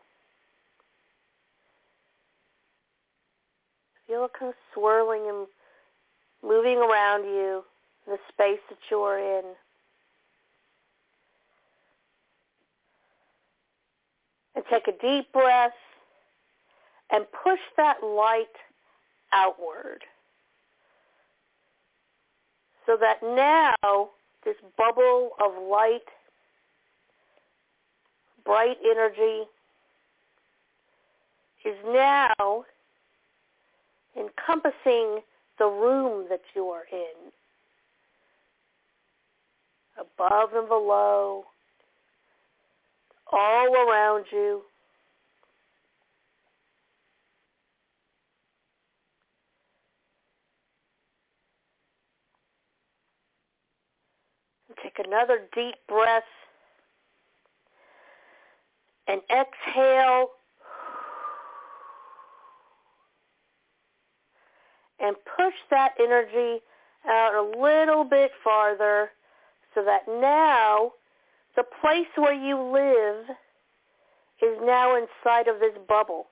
Feel 4.07 4.25
it 4.25 4.31
kind 4.37 4.49
of 4.49 4.55
swirling 4.73 5.29
and 5.29 5.47
moving 6.43 6.77
around 6.77 7.25
you, 7.25 7.63
the 8.07 8.17
space 8.27 8.59
that 8.69 8.79
you 8.89 8.97
are 9.01 9.19
in. 9.19 9.43
And 14.55 14.63
take 14.69 14.87
a 14.87 14.91
deep 14.99 15.31
breath 15.31 15.71
and 17.11 17.25
push 17.43 17.59
that 17.77 18.03
light 18.03 18.47
outward. 19.31 20.03
So 22.85 22.97
that 22.99 23.21
now 23.21 24.09
this 24.43 24.55
bubble 24.75 25.31
of 25.39 25.51
light 25.69 26.01
bright 28.49 28.77
energy. 28.83 29.43
Is 31.65 31.75
now 31.85 32.65
encompassing 34.17 35.19
the 35.59 35.65
room 35.65 36.25
that 36.29 36.41
you 36.55 36.65
are 36.69 36.85
in, 36.91 37.31
above 39.99 40.53
and 40.55 40.67
below, 40.67 41.43
all 43.31 43.75
around 43.75 44.25
you. 44.31 44.61
Take 54.81 55.05
another 55.05 55.41
deep 55.53 55.75
breath 55.87 56.23
and 59.09 59.21
exhale 59.31 60.27
and 64.99 65.15
push 65.35 65.53
that 65.71 65.93
energy 65.99 66.61
out 67.07 67.33
a 67.33 67.59
little 67.59 68.03
bit 68.03 68.31
farther 68.43 69.09
so 69.73 69.83
that 69.83 70.01
now 70.07 70.91
the 71.55 71.63
place 71.81 72.07
where 72.15 72.33
you 72.33 72.55
live 72.61 73.25
is 74.41 74.57
now 74.63 74.95
inside 74.95 75.47
of 75.47 75.59
this 75.59 75.73
bubble. 75.87 76.27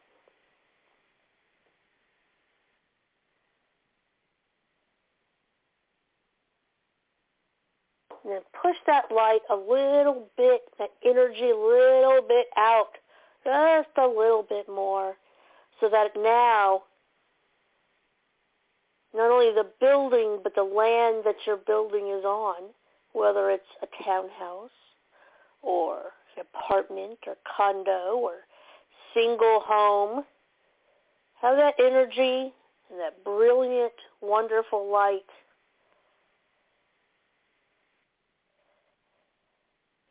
And 8.27 8.35
then 8.35 8.41
push 8.61 8.75
that 8.87 9.05
light 9.09 9.39
a 9.49 9.55
little 9.55 10.27
bit, 10.35 10.63
that 10.79 10.89
energy 11.01 11.49
a 11.49 11.55
little 11.55 12.21
bit 12.27 12.47
out, 12.57 12.91
just 13.45 13.87
a 13.97 14.05
little 14.05 14.43
bit 14.43 14.67
more, 14.67 15.15
so 15.79 15.87
that 15.87 16.09
now 16.17 16.83
not 19.15 19.31
only 19.31 19.53
the 19.53 19.65
building, 19.79 20.39
but 20.43 20.55
the 20.55 20.63
land 20.63 21.23
that 21.23 21.37
your 21.45 21.55
building 21.55 22.09
is 22.09 22.25
on, 22.25 22.63
whether 23.13 23.49
it's 23.49 23.63
a 23.81 24.03
townhouse 24.03 24.71
or 25.61 25.97
an 26.35 26.43
apartment 26.53 27.19
or 27.27 27.35
condo 27.55 28.17
or 28.17 28.33
single 29.13 29.61
home, 29.61 30.25
have 31.41 31.55
that 31.55 31.75
energy 31.79 32.51
and 32.89 32.99
that 32.99 33.23
brilliant, 33.23 33.93
wonderful 34.19 34.91
light 34.91 35.29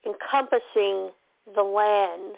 encompassing 0.06 1.10
the 1.54 1.62
land 1.62 2.36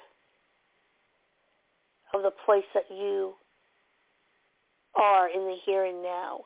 of 2.15 2.23
the 2.23 2.33
place 2.45 2.65
that 2.75 2.87
you 2.91 3.35
are 4.95 5.29
in 5.29 5.41
the 5.41 5.57
here 5.65 5.85
and 5.85 6.03
now. 6.03 6.41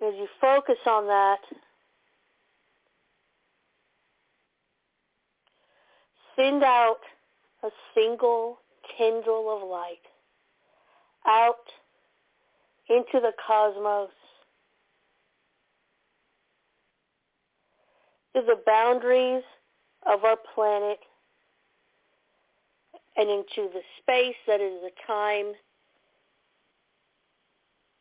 As 0.00 0.14
you 0.16 0.28
focus 0.40 0.78
on 0.86 1.06
that, 1.06 1.38
send 6.36 6.62
out 6.62 6.98
a 7.62 7.70
single 7.94 8.58
tendril 8.98 9.56
of 9.56 9.68
light 9.68 10.04
out 11.26 11.70
into 12.88 13.20
the 13.20 13.32
cosmos, 13.46 14.10
to 18.34 18.42
the 18.42 18.60
boundaries 18.66 19.44
of 20.06 20.24
our 20.24 20.36
planet, 20.54 20.98
and 23.16 23.30
into 23.30 23.70
the 23.72 23.80
space 24.00 24.34
that 24.46 24.60
is 24.60 24.72
the 24.82 24.90
time 25.06 25.52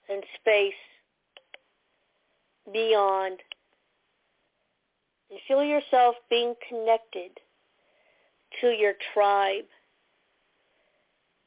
and 0.10 0.24
space 0.40 0.74
beyond. 2.72 3.40
And 5.30 5.40
feel 5.48 5.64
yourself 5.64 6.16
being 6.30 6.56
connected 6.68 7.40
to 8.62 8.70
your 8.70 8.94
tribe, 9.14 9.66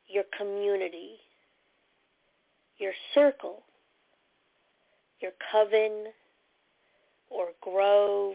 your 0.09 0.25
community, 0.37 1.17
your 2.79 2.93
circle, 3.15 3.63
your 5.21 5.33
coven 5.51 6.07
or 7.31 7.47
grove, 7.61 8.35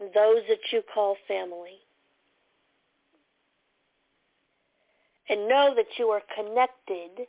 those 0.00 0.42
that 0.48 0.60
you 0.72 0.82
call 0.92 1.16
family. 1.28 1.78
And 5.28 5.48
know 5.48 5.74
that 5.76 5.86
you 5.98 6.08
are 6.08 6.22
connected 6.34 7.26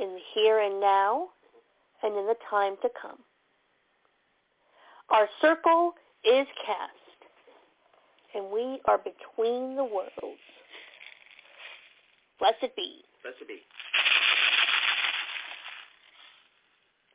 in 0.00 0.08
the 0.14 0.20
here 0.34 0.60
and 0.60 0.80
now 0.80 1.28
and 2.02 2.16
in 2.16 2.26
the 2.26 2.36
time 2.48 2.76
to 2.82 2.88
come. 3.00 3.18
Our 5.10 5.28
circle 5.42 5.92
is 6.24 6.46
cast, 6.64 7.18
and 8.34 8.50
we 8.50 8.80
are 8.86 8.96
between 8.96 9.76
the 9.76 9.84
worlds. 9.84 10.40
Blessed 12.38 12.74
be. 12.74 13.04
Blessed 13.22 13.46
be. 13.46 13.60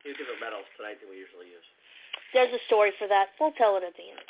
Use 0.06 0.16
different 0.16 0.40
metals 0.40 0.64
tonight 0.78 1.02
than 1.02 1.10
we 1.10 1.18
usually 1.18 1.48
use. 1.48 1.66
There's 2.34 2.54
a 2.54 2.64
story 2.68 2.92
for 3.00 3.08
that. 3.08 3.36
We'll 3.40 3.52
tell 3.58 3.76
it 3.78 3.84
at 3.84 3.96
the 3.96 4.08
end. 4.08 4.24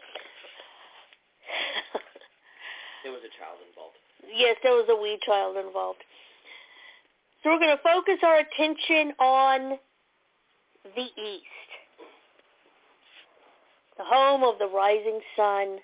There 3.08 3.14
was 3.14 3.24
a 3.24 3.32
child 3.40 3.58
involved. 3.70 3.96
Yes, 4.36 4.58
there 4.64 4.74
was 4.74 4.86
a 4.90 5.02
wee 5.02 5.18
child 5.26 5.56
involved. 5.56 6.04
So 7.42 7.52
we're 7.52 7.60
going 7.60 7.78
to 7.78 7.82
focus 7.82 8.20
our 8.22 8.40
attention 8.40 9.14
on 9.18 9.80
the 10.84 11.04
east, 11.04 11.70
the 13.98 14.04
home 14.04 14.44
of 14.44 14.60
the 14.60 14.68
rising 14.68 15.22
sun. 15.38 15.78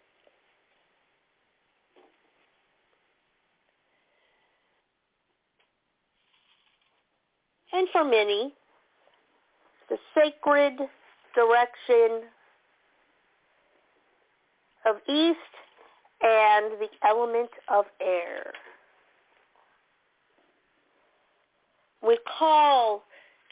And 7.71 7.87
for 7.93 8.03
many, 8.03 8.53
the 9.89 9.97
sacred 10.13 10.73
direction 11.33 12.27
of 14.85 14.97
east 15.07 15.62
and 16.23 16.79
the 16.79 16.87
element 17.05 17.49
of 17.67 17.85
air. 18.01 18.53
We 22.01 22.17
call 22.39 23.03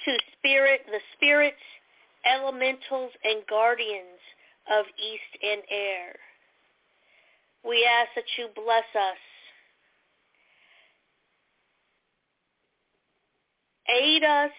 to 0.05 0.17
spirit 0.37 0.81
the 0.87 0.99
spirits, 1.15 1.61
elementals, 2.25 3.11
and 3.23 3.43
guardians 3.49 4.19
of 4.71 4.85
east 4.97 5.43
and 5.43 5.61
air. 5.69 6.15
We 7.63 7.85
ask 7.85 8.09
that 8.15 8.25
you 8.37 8.47
bless 8.55 8.87
us. 8.95 9.17
Aid 13.89 14.23
us 14.23 14.51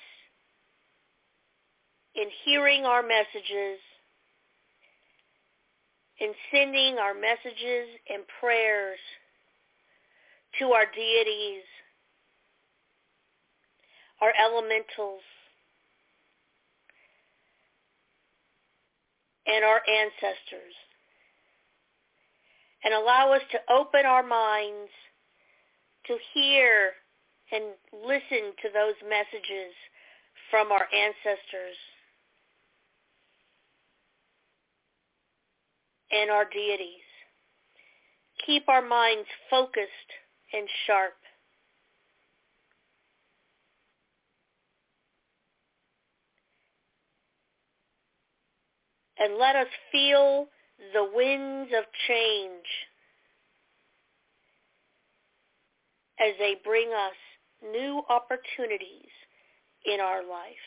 in 2.14 2.27
hearing 2.44 2.85
our 2.85 3.03
messages, 3.03 3.79
in 6.20 6.33
sending 6.53 6.98
our 6.98 7.14
messages 7.14 7.88
and 8.09 8.22
prayers 8.40 8.98
to 10.59 10.72
our 10.72 10.85
deities, 10.85 11.62
our 14.20 14.33
elementals, 14.38 15.22
and 19.46 19.64
our 19.64 19.81
ancestors. 19.88 20.75
And 22.85 22.94
allow 22.94 23.33
us 23.33 23.42
to 23.53 23.59
open 23.72 24.07
our 24.07 24.22
minds 24.22 24.90
to 26.07 26.16
hear 26.35 26.92
and 27.53 27.64
listen 27.92 28.53
to 28.62 28.68
those 28.72 28.96
messages 29.09 29.72
from 30.51 30.72
our 30.72 30.87
ancestors 30.92 31.79
and 36.12 36.31
our 36.31 36.44
deities. 36.44 37.03
Keep 38.46 38.68
our 38.68 38.83
minds 38.83 39.29
focused 39.51 40.11
and 40.53 40.68
sharp. 40.87 41.14
and 49.22 49.38
let 49.38 49.55
us 49.55 49.68
feel 49.92 50.46
the 50.92 51.09
winds 51.14 51.70
of 51.79 51.85
change 52.09 52.66
as 56.18 56.35
they 56.38 56.57
bring 56.64 56.88
us 56.88 57.70
new 57.72 58.03
opportunities 58.09 59.11
in 59.85 60.01
our 60.01 60.22
life. 60.22 60.66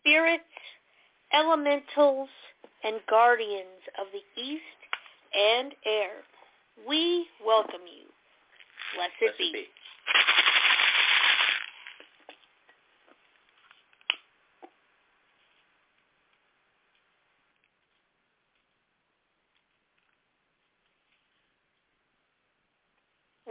Spirits, 0.00 0.42
elementals, 1.34 2.28
and 2.84 3.00
guardians 3.08 3.80
of 3.98 4.06
the 4.12 4.40
east 4.40 4.62
and 5.34 5.72
air, 5.86 6.22
we 6.86 7.26
welcome 7.44 7.80
you. 7.86 8.06
Blessed, 8.94 9.12
Blessed 9.20 9.38
be. 9.38 9.52
be. 9.52 9.64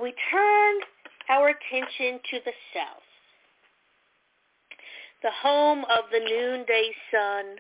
we 0.01 0.13
turn 0.29 0.75
our 1.29 1.47
attention 1.47 2.19
to 2.29 2.39
the 2.43 2.51
south, 2.73 3.07
the 5.21 5.31
home 5.41 5.85
of 5.85 6.11
the 6.11 6.19
noonday 6.19 6.91
sun. 7.09 7.55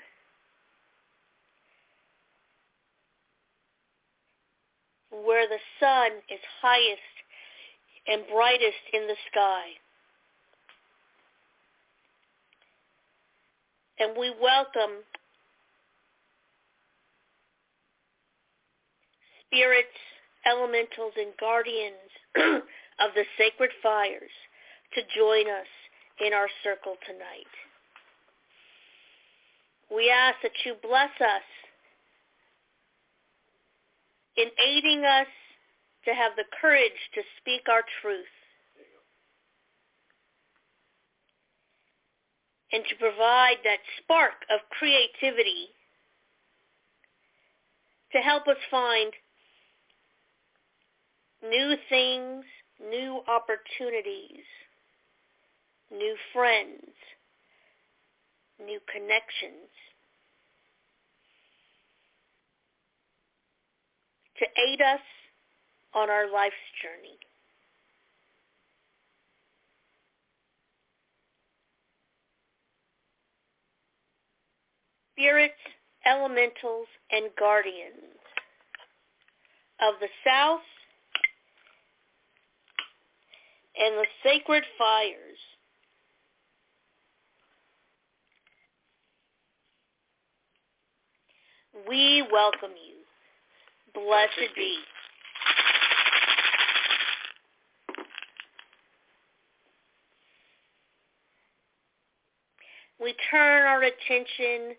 Where 5.13 5.47
the 5.47 5.61
sun 5.79 6.11
is 6.29 6.39
highest 6.61 7.13
and 8.07 8.23
brightest 8.33 8.83
in 8.93 9.07
the 9.07 9.15
sky. 9.31 9.77
And 13.99 14.17
we 14.17 14.33
welcome 14.41 15.05
spirits, 19.47 19.97
elementals, 20.49 21.13
and 21.15 21.31
guardians 21.39 22.09
of 22.99 23.13
the 23.13 23.23
sacred 23.37 23.69
fires 23.81 24.33
to 24.95 25.01
join 25.15 25.47
us 25.47 25.69
in 26.25 26.33
our 26.33 26.49
circle 26.63 26.95
tonight. 27.05 27.53
We 29.93 30.09
ask 30.09 30.37
that 30.41 30.57
you 30.65 30.73
bless 30.81 31.13
us 31.21 31.45
in 34.37 34.47
aiding 34.59 35.05
us 35.05 35.27
to 36.05 36.13
have 36.13 36.33
the 36.35 36.45
courage 36.61 36.99
to 37.13 37.21
speak 37.39 37.61
our 37.69 37.83
truth 38.01 38.25
and 42.71 42.83
to 42.89 42.95
provide 42.95 43.57
that 43.63 43.79
spark 44.01 44.33
of 44.49 44.59
creativity 44.77 45.69
to 48.11 48.17
help 48.19 48.47
us 48.47 48.57
find 48.69 49.13
new 51.43 51.75
things, 51.89 52.43
new 52.89 53.21
opportunities, 53.27 54.45
new 55.91 56.15
friends, 56.33 56.93
new 58.59 58.79
connections. 58.91 59.69
To 64.39 64.45
aid 64.45 64.81
us 64.81 64.99
on 65.93 66.09
our 66.09 66.31
life's 66.31 66.55
journey. 66.81 67.17
Spirits, 75.13 75.53
elementals, 76.05 76.87
and 77.11 77.29
guardians 77.37 78.17
of 79.81 79.93
the 80.01 80.07
South 80.25 80.61
and 83.77 83.97
the 83.97 84.05
sacred 84.23 84.63
fires. 84.77 85.37
We 91.87 92.23
welcome 92.31 92.71
you. 92.71 92.92
Blessed 93.93 94.55
be. 94.55 94.77
We 102.99 103.13
turn 103.29 103.67
our 103.67 103.83
attention 103.83 104.75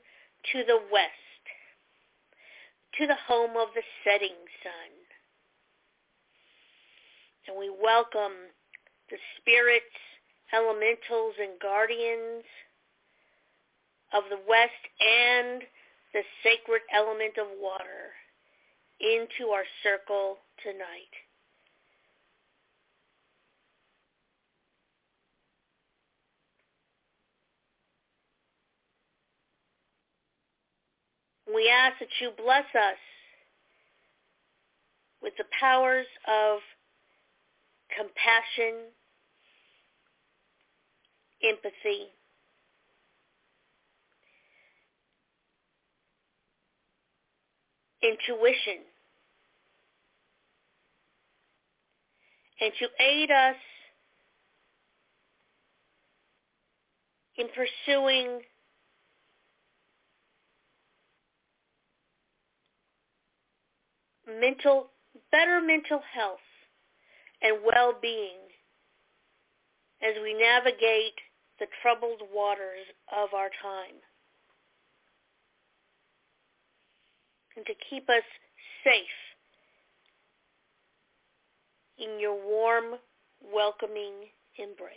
to 0.53 0.65
the 0.67 0.81
west, 0.91 1.45
to 2.99 3.07
the 3.07 3.15
home 3.29 3.57
of 3.57 3.69
the 3.75 3.83
setting 4.03 4.35
sun. 4.63 4.91
And 7.47 7.57
we 7.59 7.71
welcome 7.71 8.51
the 9.11 9.19
spirits, 9.39 9.85
elementals, 10.53 11.35
and 11.39 11.61
guardians 11.61 12.45
of 14.13 14.25
the 14.31 14.41
west 14.49 14.73
and 15.01 15.63
the 16.15 16.23
sacred 16.43 16.83
element 16.93 17.37
of 17.39 17.47
water 17.61 18.15
into 19.05 19.51
our 19.51 19.65
circle 19.83 20.39
tonight. 20.63 21.13
We 31.55 31.69
ask 31.69 31.99
that 32.01 32.09
you 32.21 32.31
bless 32.37 32.65
us 32.75 32.97
with 35.23 35.35
the 35.37 35.45
powers 35.61 36.07
of 36.27 36.61
compassion, 37.95 38.89
empathy, 41.43 42.09
intuition, 48.03 48.94
and 52.65 52.73
to 52.79 52.87
aid 52.99 53.31
us 53.31 53.57
in 57.37 57.47
pursuing 57.49 58.41
mental, 64.41 64.87
better 65.31 65.61
mental 65.61 66.01
health 66.15 66.39
and 67.43 67.59
well-being 67.63 68.41
as 70.03 70.15
we 70.23 70.33
navigate 70.33 71.21
the 71.61 71.67
troubled 71.83 72.23
waters 72.33 72.87
of 73.13 73.35
our 73.35 73.51
time. 73.63 74.01
And 77.57 77.67
to 77.67 77.73
keep 77.91 78.09
us 78.09 78.25
safe 78.83 79.24
in 81.99 82.19
your 82.19 82.35
warm, 82.35 82.99
welcoming 83.53 84.13
embrace. 84.59 84.91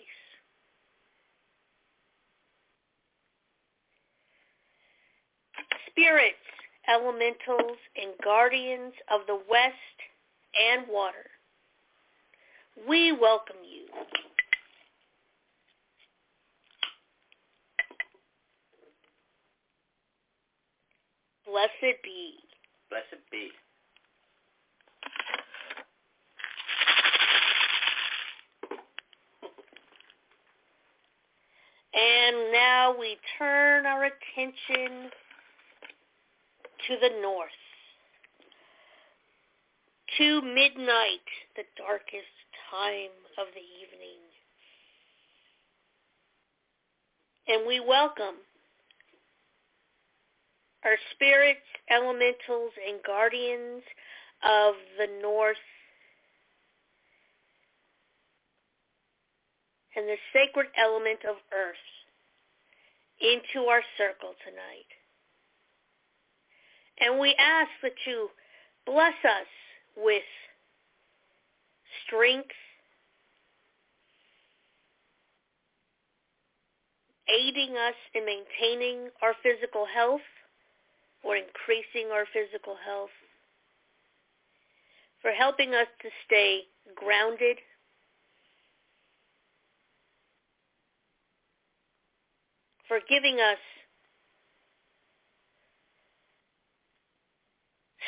Spirits, 5.89 6.35
elementals, 6.87 7.77
and 7.95 8.11
guardians 8.23 8.93
of 9.11 9.21
the 9.27 9.39
west 9.49 9.73
and 10.71 10.85
water, 10.89 11.25
we 12.87 13.11
welcome 13.11 13.57
you. 13.63 13.87
Blessed 21.45 22.03
be. 22.03 22.35
Blessed 22.89 23.23
be. 23.31 23.49
And 31.97 32.51
now 32.51 32.95
we 32.97 33.17
turn 33.39 33.87
our 33.87 34.03
attention 34.03 35.09
to 36.87 36.95
the 37.01 37.09
north, 37.23 37.49
to 40.19 40.41
midnight, 40.43 41.25
the 41.55 41.63
darkest 41.75 42.37
time 42.69 43.09
of 43.39 43.47
the 43.55 43.65
evening. 43.81 44.21
And 47.47 47.67
we 47.67 47.79
welcome 47.79 48.35
our 50.85 50.97
spirits, 51.15 51.65
elementals, 51.89 52.73
and 52.87 53.01
guardians 53.03 53.81
of 54.43 54.75
the 54.99 55.07
north 55.19 55.57
and 59.97 60.07
the 60.07 60.15
sacred 60.31 60.67
element 60.77 61.19
of 61.27 61.37
earth 61.51 61.75
into 63.19 63.67
our 63.67 63.81
circle 63.97 64.33
tonight. 64.45 64.85
And 66.99 67.19
we 67.19 67.35
ask 67.39 67.69
that 67.81 67.97
you 68.05 68.29
bless 68.85 69.17
us 69.25 69.49
with 69.95 70.23
strength, 72.05 72.53
aiding 77.27 77.75
us 77.75 77.95
in 78.13 78.23
maintaining 78.23 79.09
our 79.23 79.33
physical 79.41 79.85
health 79.85 80.21
or 81.23 81.35
increasing 81.35 82.11
our 82.13 82.25
physical 82.31 82.75
health, 82.85 83.09
for 85.23 85.31
helping 85.31 85.73
us 85.73 85.87
to 86.03 86.09
stay 86.25 86.61
grounded, 86.95 87.57
for 92.87 92.99
giving 93.09 93.35
us 93.35 93.59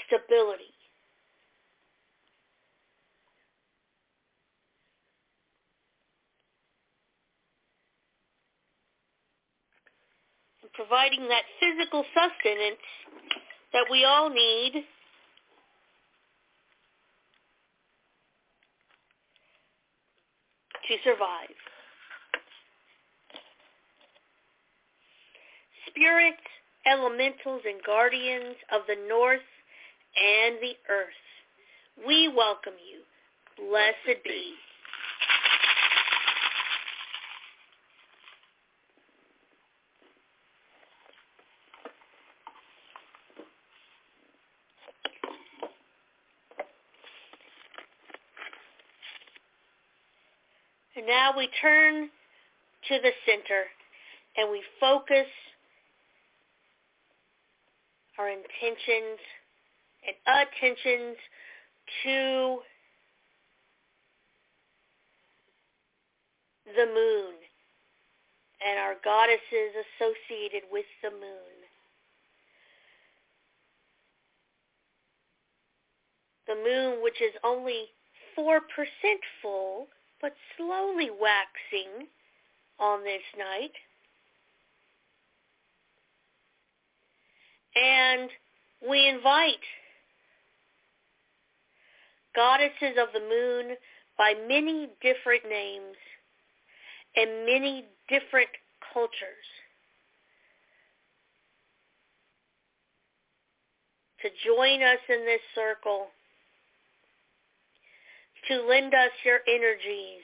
stability. 0.08 0.74
providing 10.80 11.28
that 11.28 11.44
physical 11.60 12.06
sustenance 12.16 12.80
that 13.74 13.84
we 13.92 14.06
all 14.06 14.30
need 14.30 14.72
to 20.88 20.96
survive. 21.04 21.69
Spirits, 25.90 26.38
elementals, 26.86 27.62
and 27.66 27.82
guardians 27.86 28.56
of 28.72 28.82
the 28.88 28.96
north 29.08 29.40
and 30.16 30.58
the 30.62 30.76
earth, 30.90 32.06
we 32.06 32.28
welcome 32.28 32.74
you. 32.80 33.02
Blessed 33.58 34.24
be. 34.24 34.54
And 50.96 51.08
now 51.08 51.32
we 51.38 51.50
turn 51.62 52.10
to 52.90 53.00
the 53.02 53.12
center 53.26 53.64
and 54.36 54.52
we 54.52 54.62
focus 54.80 55.28
our 58.20 58.28
intentions 58.28 59.20
and 60.06 60.16
attentions 60.28 61.16
to 62.04 62.60
the 66.76 66.86
moon 66.86 67.34
and 68.60 68.78
our 68.78 68.96
goddesses 69.04 69.72
associated 69.98 70.64
with 70.70 70.86
the 71.02 71.12
moon. 71.12 71.56
The 76.48 76.56
moon, 76.56 77.02
which 77.02 77.22
is 77.22 77.34
only 77.44 77.86
4% 78.38 78.60
full, 79.42 79.88
but 80.22 80.34
slowly 80.58 81.10
waxing 81.10 82.08
on 82.80 83.04
this 83.04 83.22
night. 83.38 83.72
And 87.76 88.30
we 88.90 89.08
invite 89.08 89.64
goddesses 92.36 92.98
of 93.02 93.10
the 93.14 93.20
moon 93.20 93.76
by 94.18 94.34
many 94.48 94.90
different 95.02 95.44
names 95.50 95.96
and 97.16 97.46
many 97.46 97.86
different 98.08 98.50
cultures 98.94 99.48
to 104.22 104.30
join 104.46 104.84
us 104.84 105.00
in 105.08 105.26
this 105.26 105.42
circle 105.56 106.08
to 108.48 108.62
lend 108.68 108.94
us 108.94 109.12
your 109.26 109.40
energies. 109.48 110.24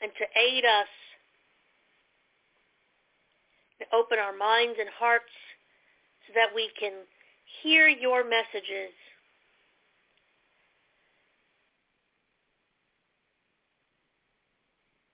And 0.00 0.05
to 0.18 0.24
aid 0.38 0.64
us 0.64 0.88
to 3.78 3.84
open 3.94 4.18
our 4.18 4.36
minds 4.36 4.78
and 4.80 4.88
hearts 4.98 5.32
so 6.26 6.32
that 6.34 6.54
we 6.54 6.70
can 6.78 6.92
hear 7.62 7.88
your 7.88 8.24
messages. 8.24 8.94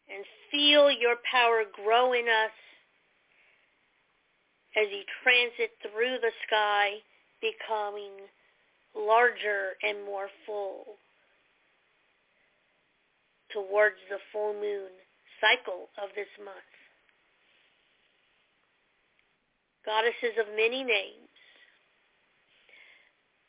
And 0.08 0.24
feel 0.50 0.90
your 0.90 1.16
power 1.30 1.64
grow 1.72 2.12
in 2.12 2.26
us 2.28 2.54
as 4.76 4.86
you 4.90 5.02
transit 5.22 5.70
through 5.82 6.16
the 6.20 6.32
sky, 6.46 7.00
becoming 7.40 8.12
larger 8.94 9.72
and 9.82 10.04
more 10.04 10.28
full 10.46 10.84
towards 13.52 13.96
the 14.10 14.18
full 14.32 14.54
moon 14.54 14.90
cycle 15.40 15.88
of 16.02 16.10
this 16.14 16.30
month. 16.38 16.72
Goddesses 19.84 20.38
of 20.38 20.46
many 20.56 20.84
names, 20.84 21.28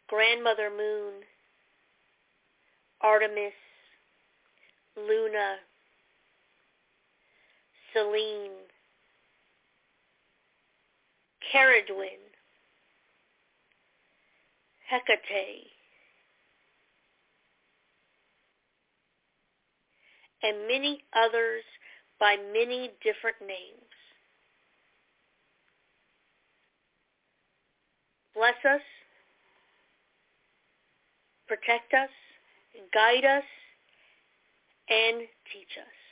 Grandmother 0.08 0.70
Moon, 0.70 1.22
Artemis, 3.02 3.54
Luna, 4.98 5.58
Selene, 7.94 8.52
Ceridwen, 11.54 12.18
Hecate, 14.90 15.73
and 20.44 20.68
many 20.68 21.04
others 21.16 21.64
by 22.20 22.36
many 22.54 22.92
different 23.04 23.38
names. 23.42 23.94
Bless 28.36 28.56
us, 28.66 28.82
protect 31.48 31.94
us, 31.94 32.10
guide 32.94 33.26
us, 33.26 33.44
and 34.90 35.22
teach 35.52 35.78
us. 35.78 36.04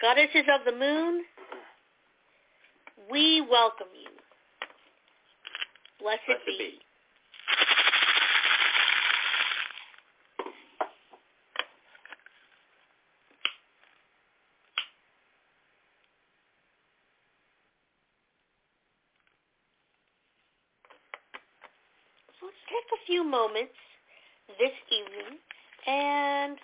Goddesses 0.00 0.46
of 0.52 0.64
the 0.66 0.78
moon, 0.78 1.22
we 3.10 3.40
welcome 3.40 3.88
you. 3.94 4.10
Blessed, 6.00 6.26
Blessed 6.26 6.46
be. 6.46 6.58
be. 6.58 6.84
let's 22.44 22.60
take 22.68 22.88
a 22.92 23.00
few 23.14 23.22
moments 23.22 23.78
this 24.58 24.74
evening 24.90 25.38
and 25.86 26.58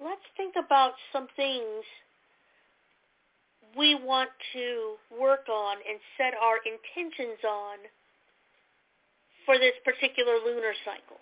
let's 0.00 0.24
think 0.34 0.54
about 0.56 0.92
some 1.12 1.26
things 1.36 1.84
we 3.76 3.94
want 3.94 4.30
to 4.54 4.96
work 5.20 5.44
on 5.52 5.76
and 5.84 6.00
set 6.16 6.32
our 6.40 6.56
intentions 6.64 7.36
on 7.44 7.76
for 9.44 9.58
this 9.58 9.76
particular 9.84 10.40
lunar 10.40 10.72
cycle. 10.80 11.20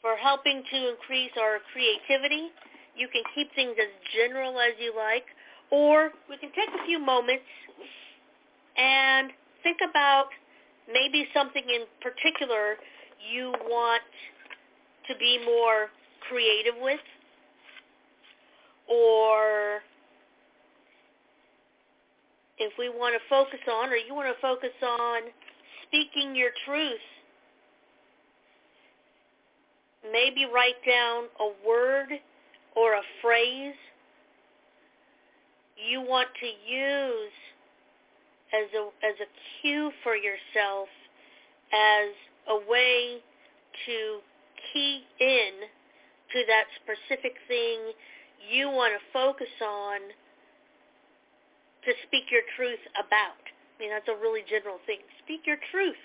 For 0.00 0.16
helping 0.16 0.62
to 0.72 0.78
increase 0.96 1.36
our 1.36 1.58
creativity, 1.76 2.48
you 2.96 3.06
can 3.12 3.22
keep 3.34 3.52
things 3.54 3.76
as 3.76 3.92
general 4.16 4.58
as 4.60 4.72
you 4.80 4.96
like, 4.96 5.28
or 5.70 6.08
we 6.30 6.38
can 6.38 6.48
take 6.56 6.72
a 6.72 6.86
few 6.86 6.98
moments 6.98 7.44
and 8.76 9.30
think 9.62 9.78
about 9.88 10.26
maybe 10.92 11.26
something 11.32 11.62
in 11.62 11.86
particular 12.00 12.76
you 13.32 13.52
want 13.64 14.02
to 15.08 15.14
be 15.18 15.38
more 15.44 15.88
creative 16.28 16.74
with 16.80 17.00
or 18.88 19.80
if 22.58 22.72
we 22.78 22.88
want 22.88 23.14
to 23.14 23.28
focus 23.28 23.60
on, 23.70 23.90
or 23.90 23.96
you 23.96 24.14
want 24.14 24.34
to 24.34 24.40
focus 24.40 24.74
on 24.82 25.22
speaking 25.86 26.36
your 26.36 26.50
truth, 26.64 27.06
maybe 30.12 30.46
write 30.52 30.78
down 30.86 31.24
a 31.40 31.66
word 31.66 32.08
or 32.76 32.94
a 32.94 33.02
phrase 33.22 33.74
you 35.90 36.00
want 36.00 36.28
to 36.40 36.46
use 36.46 37.32
as 38.54 38.70
a 38.72 38.84
as 39.04 39.16
a 39.18 39.28
cue 39.60 39.90
for 40.02 40.14
yourself 40.14 40.88
as 41.72 42.14
a 42.48 42.58
way 42.70 43.18
to 43.86 44.20
key 44.72 45.02
in 45.18 45.66
to 46.32 46.38
that 46.46 46.64
specific 46.82 47.34
thing 47.48 47.92
you 48.50 48.70
want 48.70 48.92
to 48.94 49.02
focus 49.12 49.50
on 49.62 50.00
to 51.84 51.92
speak 52.06 52.30
your 52.30 52.44
truth 52.56 52.80
about. 52.96 53.40
I 53.40 53.74
mean, 53.80 53.90
that's 53.90 54.08
a 54.08 54.16
really 54.16 54.40
general 54.48 54.78
thing. 54.86 55.02
Speak 55.24 55.44
your 55.44 55.60
truth. 55.70 56.00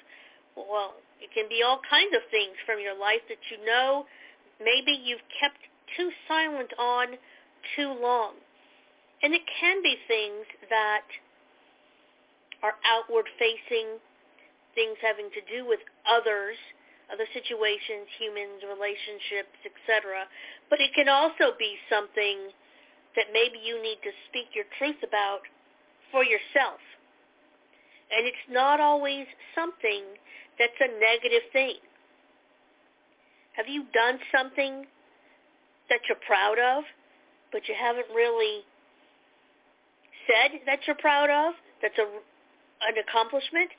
Well, 0.55 0.99
it 1.21 1.31
can 1.31 1.47
be 1.47 1.63
all 1.63 1.79
kinds 1.87 2.11
of 2.15 2.23
things 2.31 2.55
from 2.65 2.79
your 2.79 2.97
life 2.97 3.23
that 3.29 3.39
you 3.51 3.63
know 3.63 4.05
maybe 4.59 4.91
you've 4.91 5.23
kept 5.39 5.59
too 5.95 6.09
silent 6.27 6.71
on 6.77 7.15
too 7.75 7.95
long. 7.95 8.35
And 9.21 9.33
it 9.33 9.43
can 9.59 9.83
be 9.83 9.95
things 10.07 10.47
that 10.69 11.07
are 12.63 12.75
outward 12.83 13.25
facing, 13.39 13.99
things 14.75 14.97
having 15.01 15.29
to 15.31 15.41
do 15.47 15.67
with 15.67 15.79
others, 16.05 16.55
other 17.11 17.25
situations, 17.33 18.05
humans, 18.19 18.61
relationships, 18.67 19.57
etc. 19.65 20.29
But 20.69 20.79
it 20.79 20.93
can 20.93 21.09
also 21.09 21.57
be 21.57 21.75
something 21.89 22.53
that 23.15 23.33
maybe 23.33 23.57
you 23.57 23.81
need 23.81 23.97
to 24.05 24.13
speak 24.29 24.53
your 24.53 24.69
truth 24.77 25.01
about 25.01 25.41
for 26.11 26.23
yourself. 26.23 26.79
And 28.11 28.25
it's 28.25 28.47
not 28.49 28.79
always 28.79 29.25
something 29.55 30.05
that's 30.57 30.77
a 30.81 30.89
negative 30.99 31.45
thing. 31.53 31.81
Have 33.55 33.67
you 33.67 33.85
done 33.93 34.19
something 34.31 34.85
that 35.89 35.99
you're 36.07 36.21
proud 36.25 36.59
of, 36.59 36.83
but 37.51 37.67
you 37.67 37.75
haven't 37.77 38.07
really 38.13 38.61
said 40.27 40.61
that 40.65 40.79
you're 40.85 40.95
proud 40.95 41.29
of? 41.29 41.53
That's 41.81 41.97
a, 41.97 42.07
an 42.81 42.95
accomplishment? 42.97 43.69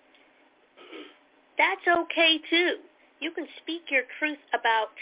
That's 1.58 1.84
okay 1.86 2.38
too. 2.48 2.76
You 3.20 3.30
can 3.32 3.46
speak 3.62 3.82
your 3.90 4.02
truth 4.18 4.40
about 4.52 4.96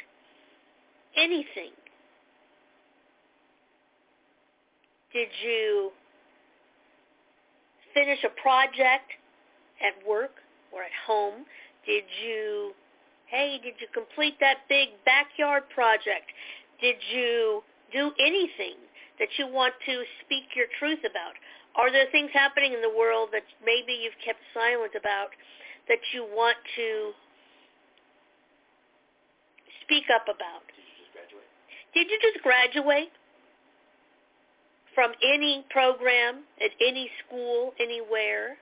anything. 1.16 1.72
Did 5.12 5.28
you 5.42 5.90
finish 7.94 8.18
a 8.24 8.40
project 8.40 9.10
at 9.80 10.06
work 10.06 10.42
or 10.72 10.82
at 10.82 10.94
home? 11.06 11.46
Did 11.86 12.04
you, 12.22 12.72
hey, 13.26 13.58
did 13.62 13.74
you 13.80 13.86
complete 13.94 14.34
that 14.40 14.68
big 14.68 14.88
backyard 15.04 15.62
project? 15.74 16.28
Did 16.80 16.96
you 17.12 17.62
do 17.92 18.12
anything 18.20 18.76
that 19.18 19.28
you 19.38 19.48
want 19.48 19.74
to 19.86 20.02
speak 20.24 20.54
your 20.54 20.66
truth 20.78 21.00
about? 21.00 21.34
Are 21.78 21.90
there 21.90 22.06
things 22.10 22.30
happening 22.34 22.74
in 22.74 22.82
the 22.82 22.90
world 22.90 23.30
that 23.32 23.46
maybe 23.64 23.94
you've 23.94 24.18
kept 24.24 24.40
silent 24.52 24.92
about 24.98 25.30
that 25.86 26.02
you 26.12 26.26
want 26.26 26.58
to 26.76 27.14
speak 29.86 30.04
up 30.12 30.26
about? 30.26 30.66
Did 30.74 30.84
you 30.84 30.98
just 30.98 31.14
graduate? 31.14 31.50
Did 31.94 32.06
you 32.10 32.18
just 32.20 32.38
graduate? 32.42 33.12
from 34.98 35.12
any 35.22 35.64
program 35.70 36.42
at 36.60 36.72
any 36.84 37.08
school, 37.24 37.72
anywhere. 37.78 38.56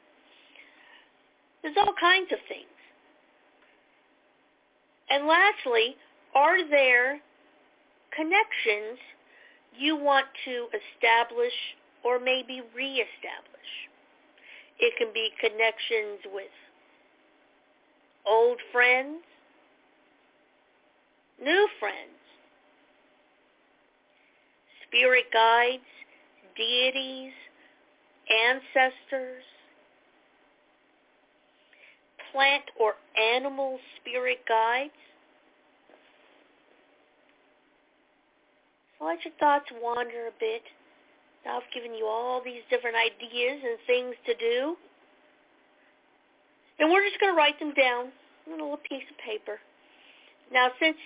There's 1.63 1.75
all 1.79 1.95
kinds 1.99 2.31
of 2.31 2.39
things. 2.47 2.77
And 5.09 5.27
lastly, 5.27 5.97
are 6.35 6.69
there 6.69 7.21
connections 8.15 8.99
you 9.79 9.97
want 9.97 10.27
to 10.45 10.67
establish 10.77 11.57
or 12.07 12.21
maybe 12.21 12.63
reestablish? 12.75 13.73
It 14.79 14.95
can 14.97 15.09
be 15.13 15.31
connections 15.41 16.21
with 16.33 16.53
old 18.27 18.59
friends, 18.73 19.23
new 21.43 21.69
friends, 21.81 22.21
spirit 24.87 25.25
guides, 25.33 25.83
deities, 26.57 27.33
ancestors, 28.31 29.43
plant 32.33 32.65
or 32.79 32.95
animal 33.35 33.79
spirit 34.01 34.39
guides. 34.49 34.93
So 38.99 39.07
let 39.07 39.25
your 39.25 39.35
thoughts 39.39 39.67
wander 39.83 40.29
a 40.29 40.35
bit. 40.39 40.63
Now 41.47 41.59
I've 41.63 41.73
given 41.73 41.95
you 41.95 42.07
all 42.07 42.43
these 42.45 42.67
different 42.69 42.97
ideas 42.99 43.63
and 43.63 43.79
things 43.87 44.15
to 44.27 44.35
do. 44.35 44.75
And 46.79 46.91
we're 46.91 47.07
just 47.07 47.21
going 47.21 47.33
to 47.33 47.39
write 47.39 47.59
them 47.61 47.73
down 47.73 48.11
on 48.51 48.59
a 48.59 48.63
little 48.63 48.83
piece 48.83 49.07
of 49.09 49.17
paper. 49.23 49.63
Now 50.53 50.75
since 50.83 50.99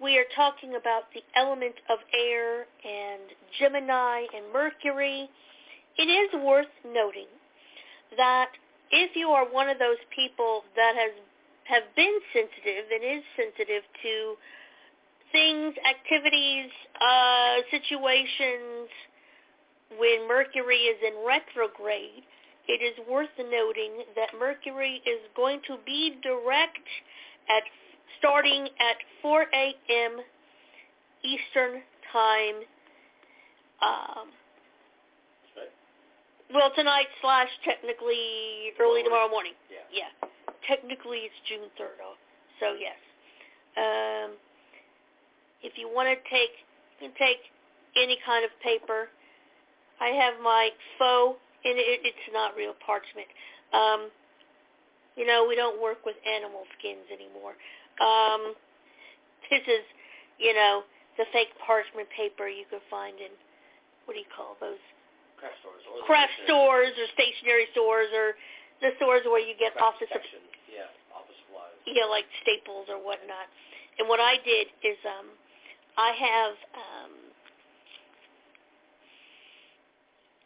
we 0.00 0.16
are 0.16 0.30
talking 0.34 0.78
about 0.78 1.10
the 1.12 1.26
element 1.34 1.74
of 1.90 1.98
air 2.14 2.70
and 2.86 3.34
Gemini 3.58 4.30
and 4.30 4.46
Mercury, 4.52 5.28
it 5.98 6.06
is 6.06 6.30
worth 6.40 6.70
noting 6.86 7.26
that 8.16 8.48
if 8.92 9.16
you 9.16 9.28
are 9.28 9.44
one 9.44 9.68
of 9.68 9.78
those 9.78 10.00
people 10.14 10.62
that 10.76 10.94
has 10.94 11.12
have 11.64 11.84
been 11.94 12.18
sensitive 12.32 12.90
and 12.90 13.02
is 13.18 13.22
sensitive 13.38 13.82
to 14.02 14.34
things, 15.30 15.74
activities, 15.86 16.70
uh, 17.00 17.62
situations 17.70 18.90
when 19.98 20.28
Mercury 20.28 20.88
is 20.90 20.98
in 21.06 21.24
retrograde, 21.26 22.24
it 22.68 22.80
is 22.80 22.94
worth 23.10 23.32
noting 23.38 24.04
that 24.16 24.30
Mercury 24.38 25.02
is 25.06 25.20
going 25.36 25.60
to 25.66 25.76
be 25.84 26.16
direct 26.22 26.86
at 27.48 27.62
starting 28.18 28.68
at 28.78 28.96
4 29.20 29.46
a.m. 29.52 30.20
Eastern 31.24 31.82
Time. 32.12 32.62
Um, 33.82 34.28
well, 36.52 36.70
tonight 36.76 37.08
slash 37.22 37.48
technically 37.64 38.76
early 38.78 39.02
tomorrow 39.02 39.28
morning. 39.28 39.52
Yeah. 39.72 40.04
Yeah. 40.04 40.28
Technically 40.68 41.24
it's 41.24 41.40
June 41.48 41.72
3rd. 41.80 42.14
So 42.60 42.76
yes. 42.76 43.00
Um, 43.74 44.36
if 45.62 45.78
you 45.78 45.88
want 45.88 46.12
to 46.12 46.16
take, 46.28 46.52
you 47.00 47.08
can 47.08 47.16
take 47.16 47.40
any 47.96 48.18
kind 48.26 48.44
of 48.44 48.50
paper. 48.60 49.08
I 50.02 50.10
have 50.18 50.34
my 50.42 50.74
faux, 50.98 51.38
and 51.62 51.78
it, 51.78 52.02
it's 52.02 52.26
not 52.34 52.58
real 52.58 52.74
parchment. 52.82 53.30
Um, 53.70 54.10
you 55.14 55.22
know, 55.22 55.46
we 55.46 55.54
don't 55.54 55.78
work 55.78 56.02
with 56.02 56.18
animal 56.26 56.66
skins 56.74 57.06
anymore. 57.14 57.54
Um, 58.02 58.58
this 59.46 59.62
is, 59.70 59.84
you 60.42 60.58
know, 60.58 60.82
the 61.20 61.28
fake 61.30 61.54
parchment 61.62 62.10
paper 62.10 62.50
you 62.50 62.66
can 62.66 62.82
find 62.90 63.14
in, 63.22 63.30
what 64.08 64.16
do 64.16 64.20
you 64.20 64.32
call 64.34 64.58
those? 64.58 64.80
Craft 65.38 65.60
stores. 65.62 65.82
Or 65.86 66.02
Craft 66.02 66.34
stores 66.50 66.94
or 66.98 67.06
stationery 67.14 67.70
stores 67.70 68.10
or 68.10 68.34
the 68.82 68.96
stores 68.98 69.22
where 69.28 69.38
you 69.42 69.54
get 69.54 69.76
Craft 69.78 70.02
office 70.02 70.10
section. 70.10 70.42
Yeah, 70.66 70.90
office 71.14 71.36
supplies. 71.46 71.78
yeah, 71.86 72.08
like 72.10 72.26
staples 72.42 72.90
or 72.90 72.98
whatnot. 72.98 73.46
And 74.00 74.08
what 74.08 74.18
I 74.18 74.40
did 74.42 74.72
is 74.82 74.98
um 75.04 75.28
I 75.94 76.10
have 76.16 76.54
um 76.72 77.12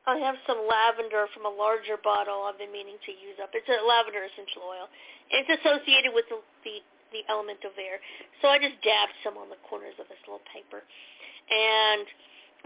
I 0.07 0.23
have 0.23 0.39
some 0.47 0.63
lavender 0.63 1.27
from 1.35 1.47
a 1.47 1.55
larger 1.55 1.99
bottle 1.99 2.47
I've 2.47 2.59
been 2.59 2.71
meaning 2.71 2.95
to 3.07 3.13
use 3.13 3.43
up. 3.43 3.51
It's 3.55 3.67
a 3.67 3.83
lavender 3.83 4.23
essential 4.23 4.63
oil. 4.63 4.87
It's 5.31 5.51
associated 5.51 6.15
with 6.15 6.31
the, 6.31 6.39
the 6.63 6.79
the 7.13 7.23
element 7.31 7.63
of 7.63 7.71
air. 7.79 8.03
So 8.43 8.49
I 8.49 8.59
just 8.59 8.83
dabbed 8.83 9.15
some 9.23 9.39
on 9.39 9.49
the 9.49 9.61
corners 9.71 9.95
of 9.99 10.11
this 10.11 10.19
little 10.27 10.43
paper. 10.51 10.83
And 10.83 12.07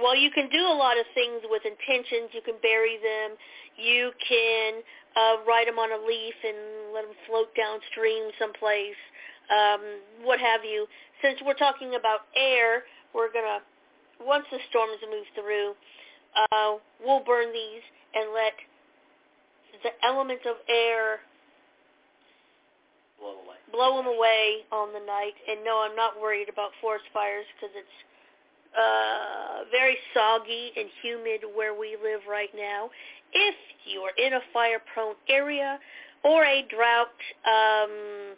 while 0.00 0.16
you 0.16 0.30
can 0.32 0.48
do 0.48 0.64
a 0.64 0.76
lot 0.76 0.96
of 0.96 1.04
things 1.12 1.44
with 1.44 1.60
intentions, 1.68 2.32
you 2.32 2.40
can 2.40 2.56
bury 2.64 2.96
them, 3.04 3.36
you 3.76 4.12
can 4.24 4.80
uh, 5.12 5.44
write 5.44 5.68
them 5.68 5.76
on 5.76 5.92
a 5.92 6.00
leaf 6.00 6.36
and 6.40 6.94
let 6.96 7.04
them 7.04 7.16
float 7.28 7.52
downstream 7.52 8.32
someplace, 8.40 8.96
um, 9.52 10.00
what 10.24 10.40
have 10.40 10.64
you. 10.64 10.88
Since 11.20 11.44
we're 11.44 11.58
talking 11.60 12.00
about 12.00 12.32
air, 12.32 12.88
we're 13.12 13.28
going 13.28 13.44
to, 13.44 13.60
once 14.24 14.48
the 14.48 14.58
storms 14.72 15.04
move 15.04 15.28
through, 15.36 15.76
uh, 16.36 16.76
we'll 17.04 17.24
burn 17.24 17.52
these 17.52 17.82
and 18.14 18.32
let 18.34 18.52
the 19.82 19.90
element 20.04 20.40
of 20.46 20.56
air 20.68 21.20
blow 23.18 23.36
away. 23.44 23.56
blow 23.72 23.96
them 23.96 24.06
away 24.06 24.64
on 24.72 24.92
the 24.92 25.00
night. 25.00 25.34
And 25.48 25.64
no, 25.64 25.80
I'm 25.80 25.96
not 25.96 26.20
worried 26.20 26.48
about 26.48 26.70
forest 26.80 27.04
fires 27.12 27.46
because 27.56 27.74
it's 27.76 27.98
uh, 28.76 29.64
very 29.70 29.96
soggy 30.14 30.72
and 30.76 30.88
humid 31.02 31.40
where 31.54 31.74
we 31.74 31.96
live 32.02 32.20
right 32.28 32.50
now. 32.54 32.90
If 33.32 33.54
you 33.86 34.00
are 34.00 34.12
in 34.18 34.34
a 34.34 34.40
fire-prone 34.52 35.14
area 35.28 35.78
or 36.24 36.44
a 36.44 36.62
drought 36.68 37.08
um, 37.46 38.36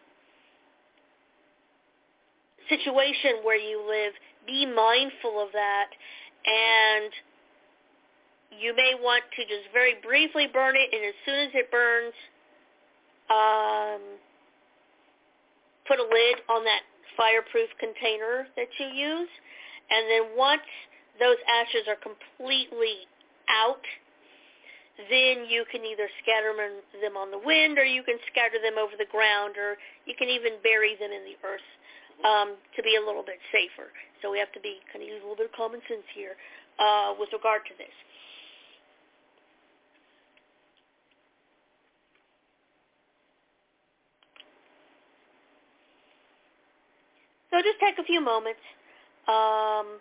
situation 2.68 3.42
where 3.42 3.56
you 3.56 3.82
live, 3.86 4.12
be 4.46 4.66
mindful 4.66 5.42
of 5.42 5.48
that 5.52 5.88
and 6.44 7.12
you 8.60 8.74
may 8.76 8.94
want 8.98 9.22
to 9.36 9.42
just 9.44 9.70
very 9.72 9.94
briefly 10.02 10.48
burn 10.52 10.74
it 10.76 10.88
and 10.92 11.02
as 11.04 11.16
soon 11.24 11.38
as 11.48 11.52
it 11.54 11.70
burns 11.70 12.14
um, 13.30 14.00
put 15.88 15.98
a 15.98 16.06
lid 16.06 16.36
on 16.48 16.64
that 16.64 16.84
fireproof 17.16 17.68
container 17.80 18.46
that 18.56 18.68
you 18.78 18.86
use 18.86 19.32
and 19.90 20.08
then 20.10 20.36
once 20.36 20.66
those 21.20 21.40
ashes 21.48 21.84
are 21.88 22.00
completely 22.00 23.08
out 23.48 23.84
then 25.08 25.48
you 25.48 25.64
can 25.72 25.84
either 25.88 26.08
scatter 26.20 26.52
them 26.52 27.16
on 27.16 27.32
the 27.32 27.40
wind 27.40 27.78
or 27.78 27.84
you 27.84 28.04
can 28.04 28.20
scatter 28.28 28.60
them 28.60 28.76
over 28.76 28.92
the 29.00 29.08
ground 29.08 29.56
or 29.56 29.80
you 30.04 30.14
can 30.14 30.28
even 30.28 30.60
bury 30.60 30.94
them 31.00 31.10
in 31.10 31.24
the 31.24 31.36
earth 31.42 31.64
um, 32.22 32.60
to 32.76 32.84
be 32.84 33.00
a 33.00 33.02
little 33.02 33.24
bit 33.24 33.40
safer. 33.50 33.88
So 34.20 34.30
we 34.30 34.38
have 34.38 34.52
to 34.52 34.60
be 34.60 34.78
kind 34.92 35.02
of 35.02 35.08
use 35.08 35.18
a 35.20 35.26
little 35.26 35.40
bit 35.40 35.48
of 35.48 35.56
common 35.56 35.80
sense 35.88 36.06
here 36.14 36.36
uh, 36.78 37.16
with 37.16 37.32
regard 37.32 37.64
to 37.72 37.74
this. 37.80 37.94
So 47.52 47.62
just 47.62 47.80
take 47.80 47.98
a 48.00 48.04
few 48.04 48.22
moments. 48.22 48.62
Um, 49.28 50.00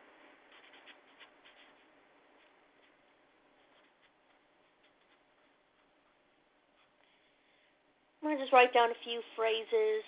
I'm 8.21 8.23
going 8.23 8.37
to 8.37 8.43
just 8.43 8.53
write 8.53 8.73
down 8.73 8.91
a 8.91 8.99
few 9.05 9.21
phrases. 9.35 10.03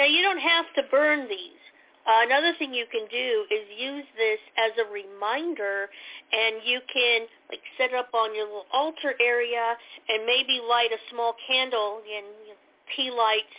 Now 0.00 0.08
you 0.08 0.24
don't 0.24 0.40
have 0.40 0.64
to 0.80 0.82
burn 0.88 1.28
these. 1.28 1.60
Uh, 2.08 2.24
another 2.24 2.56
thing 2.56 2.72
you 2.72 2.88
can 2.88 3.04
do 3.12 3.44
is 3.52 3.68
use 3.76 4.08
this 4.16 4.40
as 4.56 4.72
a 4.80 4.88
reminder 4.88 5.92
and 6.32 6.64
you 6.64 6.80
can 6.88 7.28
like 7.52 7.60
set 7.76 7.92
it 7.92 8.00
up 8.00 8.08
on 8.16 8.32
your 8.34 8.48
little 8.48 8.64
altar 8.72 9.12
area 9.20 9.76
and 10.08 10.24
maybe 10.24 10.56
light 10.64 10.88
a 10.88 11.00
small 11.12 11.36
candle 11.44 12.00
and 12.00 12.24
you 12.48 12.56
know, 12.56 12.60
tea 12.96 13.12
lights 13.12 13.52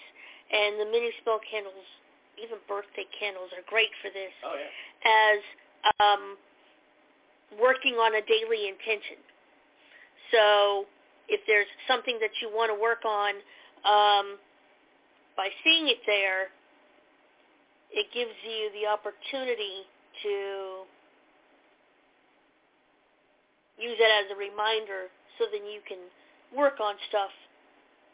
and 0.49 0.81
the 0.81 0.89
mini 0.89 1.13
small 1.21 1.37
candles, 1.45 1.85
even 2.41 2.57
birthday 2.65 3.05
candles 3.13 3.53
are 3.53 3.61
great 3.69 3.93
for 4.01 4.09
this. 4.09 4.33
Oh, 4.41 4.57
yeah. 4.57 5.05
As 5.05 5.39
um, 6.01 6.41
working 7.61 8.01
on 8.01 8.17
a 8.17 8.23
daily 8.25 8.65
intention. 8.65 9.21
So 10.33 10.89
if 11.29 11.45
there's 11.45 11.69
something 11.85 12.17
that 12.17 12.33
you 12.41 12.49
want 12.49 12.73
to 12.73 12.77
work 12.81 13.05
on, 13.05 13.37
um, 13.85 14.41
by 15.35 15.49
seeing 15.63 15.87
it 15.87 15.99
there, 16.05 16.51
it 17.91 18.07
gives 18.13 18.35
you 18.43 18.71
the 18.71 18.87
opportunity 18.87 19.83
to 20.23 20.85
use 23.79 23.97
it 23.97 24.11
as 24.23 24.31
a 24.31 24.37
reminder 24.37 25.09
so 25.37 25.45
then 25.51 25.65
you 25.65 25.81
can 25.87 25.97
work 26.55 26.79
on 26.79 26.95
stuff 27.09 27.31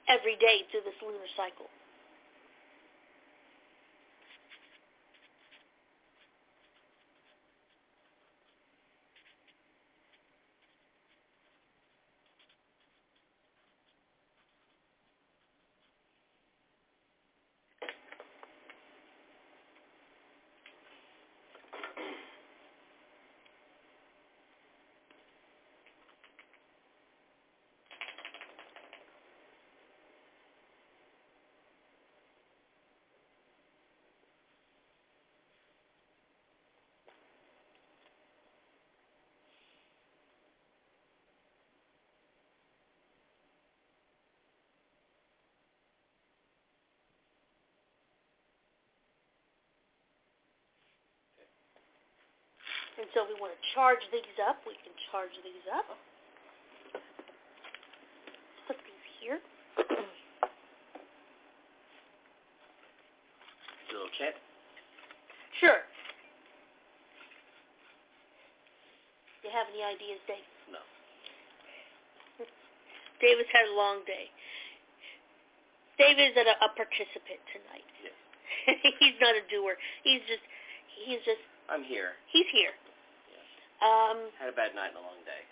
every 0.07 0.35
day 0.37 0.63
through 0.71 0.81
this 0.85 0.97
lunar 1.03 1.27
cycle. 1.35 1.67
And 52.97 53.05
so 53.13 53.29
we 53.29 53.37
want 53.37 53.53
to 53.53 53.61
charge 53.77 54.01
these 54.09 54.37
up. 54.41 54.57
We 54.65 54.73
can 54.81 54.93
charge 55.13 55.29
these 55.45 55.65
up. 55.69 55.85
Put 58.65 58.77
these 58.81 59.05
here. 59.21 59.37
Little 63.93 64.09
kit? 64.17 64.33
Sure. 65.61 65.85
Do 69.41 69.47
you 69.47 69.53
have 69.53 69.69
any 69.69 69.85
ideas, 69.85 70.17
Dave? 70.25 70.49
No. 70.73 70.81
Dave 73.21 73.37
has 73.37 73.49
had 73.53 73.69
a 73.69 73.75
long 73.77 74.01
day. 74.09 74.33
Dave 76.01 76.17
is 76.17 76.33
a, 76.33 76.45
a 76.65 76.69
participant 76.73 77.41
tonight. 77.53 77.85
Yes. 78.01 78.17
he's 78.99 79.17
not 79.21 79.37
a 79.37 79.45
doer. 79.49 79.77
He's 80.03 80.21
just, 80.25 80.45
he's 81.05 81.21
just. 81.25 81.41
I'm 81.69 81.85
here. 81.85 82.17
He's 82.33 82.45
here. 82.51 82.73
Um, 83.77 84.33
Had 84.41 84.49
a 84.49 84.57
bad 84.57 84.73
night 84.73 84.93
and 84.93 84.99
a 84.99 85.05
long 85.05 85.21
day. 85.25 85.43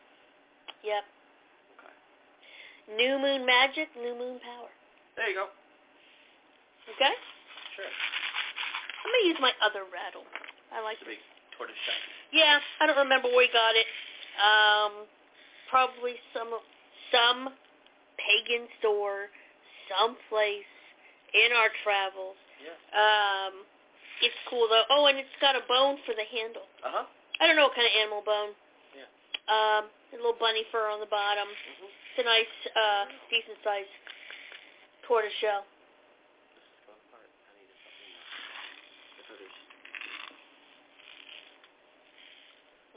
Yep. 0.82 1.04
Okay. 1.78 1.96
New 2.98 3.22
moon 3.22 3.46
magic, 3.46 3.90
new 3.98 4.18
moon 4.18 4.42
power. 4.42 4.70
There 5.18 5.30
you 5.30 5.38
go. 5.38 5.48
Okay? 6.98 7.14
Sure. 7.78 7.86
I'm 7.86 9.10
going 9.14 9.22
to 9.22 9.30
use 9.30 9.42
my 9.42 9.54
other 9.62 9.86
rattle. 9.90 10.26
I 10.74 10.82
like 10.82 10.98
the 11.02 11.10
big 11.10 11.22
tortoise 11.58 11.78
shell. 11.86 12.02
Yeah, 12.34 12.58
I 12.82 12.90
don't 12.90 12.98
remember 12.98 13.30
where 13.30 13.46
we 13.46 13.50
got 13.54 13.78
it. 13.78 13.88
Um, 14.42 15.06
probably 15.70 16.20
some 16.34 16.52
some 17.14 17.54
pagan 18.18 18.68
store, 18.82 19.30
someplace 19.88 20.68
in 21.32 21.54
our 21.56 21.70
travels. 21.86 22.36
Yeah. 22.60 22.76
Um, 22.92 23.64
it's 24.20 24.36
cool 24.50 24.68
though. 24.68 24.84
Oh, 24.92 25.06
and 25.08 25.18
it's 25.18 25.38
got 25.40 25.56
a 25.56 25.64
bone 25.70 26.02
for 26.04 26.12
the 26.18 26.28
handle. 26.28 26.68
Uh 26.84 26.92
huh. 26.92 27.08
I 27.40 27.48
don't 27.48 27.56
know 27.56 27.68
what 27.68 27.76
kind 27.76 27.88
of 27.88 27.96
animal 28.00 28.24
bone. 28.24 28.56
Yeah. 28.96 29.08
Um, 29.52 29.84
a 30.14 30.18
little 30.18 30.40
bunny 30.40 30.64
fur 30.72 30.88
on 30.88 31.00
the 31.00 31.12
bottom. 31.12 31.48
Mm-hmm. 31.48 31.92
It's 31.92 32.20
a 32.24 32.26
nice, 32.26 32.56
uh, 32.72 33.06
decent 33.30 33.60
size 33.64 33.90
tortoise 35.08 35.36
shell. 35.42 35.68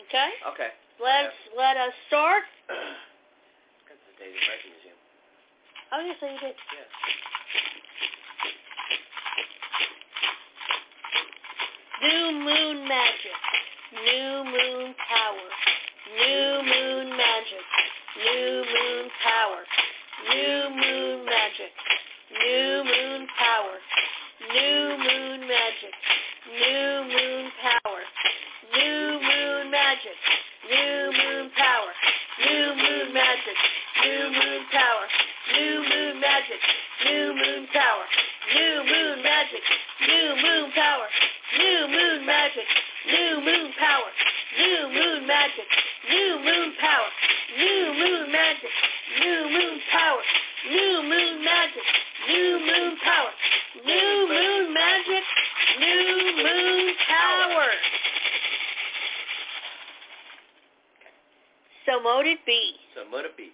Okay. 0.08 0.30
Okay. 0.54 0.72
Let's 1.02 1.36
yeah. 1.52 1.58
let 1.58 1.76
us 1.76 1.92
start. 2.08 2.42
That's 2.68 4.00
the 4.08 4.14
David 4.16 4.40
Wright 4.40 4.62
Museum. 4.64 4.96
Oh 5.92 6.00
yes, 6.00 6.16
you 6.22 6.32
did. 6.40 6.56
Yeah. 6.72 6.88
New 12.08 12.40
moon 12.40 12.88
magic. 12.88 13.36
New 13.88 14.44
moon 14.44 14.94
power. 15.00 15.48
New 16.12 16.60
moon 16.60 17.16
magic. 17.16 17.64
New 18.20 18.60
moon 18.68 19.08
power. 19.24 19.64
New 20.28 20.76
moon 20.76 21.24
magic. 21.24 21.72
New 22.36 22.84
moon 22.84 23.26
power. 23.32 23.80
New 24.52 24.92
moon 24.92 25.40
magic. 25.48 25.94
New 26.52 27.08
moon 27.08 27.48
power. 27.56 28.04
New 28.76 29.20
moon 29.24 29.70
magic. 29.72 30.12
New 30.68 31.12
moon 31.16 31.48
power. 31.56 31.92
New 32.44 32.74
moon 32.76 33.12
magic. 33.12 33.48
New 33.72 34.18
moon 34.28 34.66
power. 34.68 35.04
New 35.56 35.84
moon 35.88 36.12
magic. 36.12 36.52
New 37.06 37.34
moon 37.34 37.66
power. 37.72 37.96
New 38.36 38.84
moon 38.84 39.22
magic. 39.22 39.48
mote 62.18 62.26
it 62.26 62.42
be. 62.46 62.74
So 62.96 63.04
mote 63.10 63.24
it 63.24 63.36
be. 63.36 63.52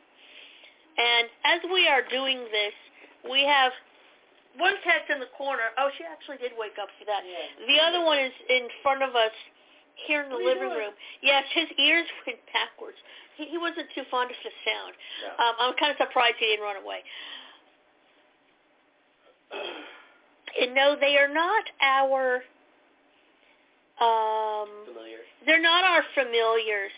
And 0.96 1.28
as 1.44 1.60
we 1.68 1.88
are 1.88 2.06
doing 2.06 2.38
this, 2.48 2.72
we 3.28 3.42
have 3.44 3.72
one 4.56 4.74
cat's 4.84 5.10
in 5.10 5.18
the 5.18 5.28
corner. 5.36 5.74
Oh, 5.76 5.90
she 5.98 6.04
actually 6.24 6.40
did 6.40 6.56
wake 6.56 6.80
up 6.80 6.88
for 6.98 7.04
that. 7.04 7.20
Yeah. 7.28 7.68
The 7.68 7.78
other 7.84 8.00
one 8.04 8.16
is 8.18 8.32
in 8.48 8.68
front 8.82 9.02
of 9.04 9.12
us 9.14 9.32
here 10.08 10.22
in 10.24 10.30
the 10.32 10.40
What 10.40 10.56
living 10.56 10.72
room. 10.72 10.96
Yes, 11.22 11.44
his 11.52 11.68
ears 11.78 12.06
went 12.26 12.40
backwards. 12.52 12.96
He, 13.36 13.44
he 13.52 13.58
wasn't 13.58 13.92
too 13.94 14.08
fond 14.10 14.30
of 14.32 14.36
the 14.40 14.50
sound. 14.64 14.94
No. 14.96 15.44
Um, 15.44 15.54
I'm 15.60 15.74
kind 15.76 15.92
of 15.92 15.98
surprised 16.00 16.36
he 16.40 16.46
didn't 16.46 16.64
run 16.64 16.80
away. 16.82 17.00
And 20.54 20.72
no, 20.72 20.94
they 20.94 21.16
are 21.18 21.26
not 21.26 21.64
our. 21.82 22.36
Um, 23.98 24.68
Familiar. 24.86 25.18
they're 25.44 25.60
not 25.60 25.82
our 25.82 26.04
familiars. 26.14 26.92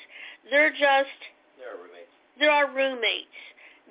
They're 0.50 0.70
just 0.76 1.16
They're 1.56 1.72
our 1.72 1.80
roommates. 1.80 2.12
they're 2.38 2.50
our 2.50 2.68
roommates 2.68 3.38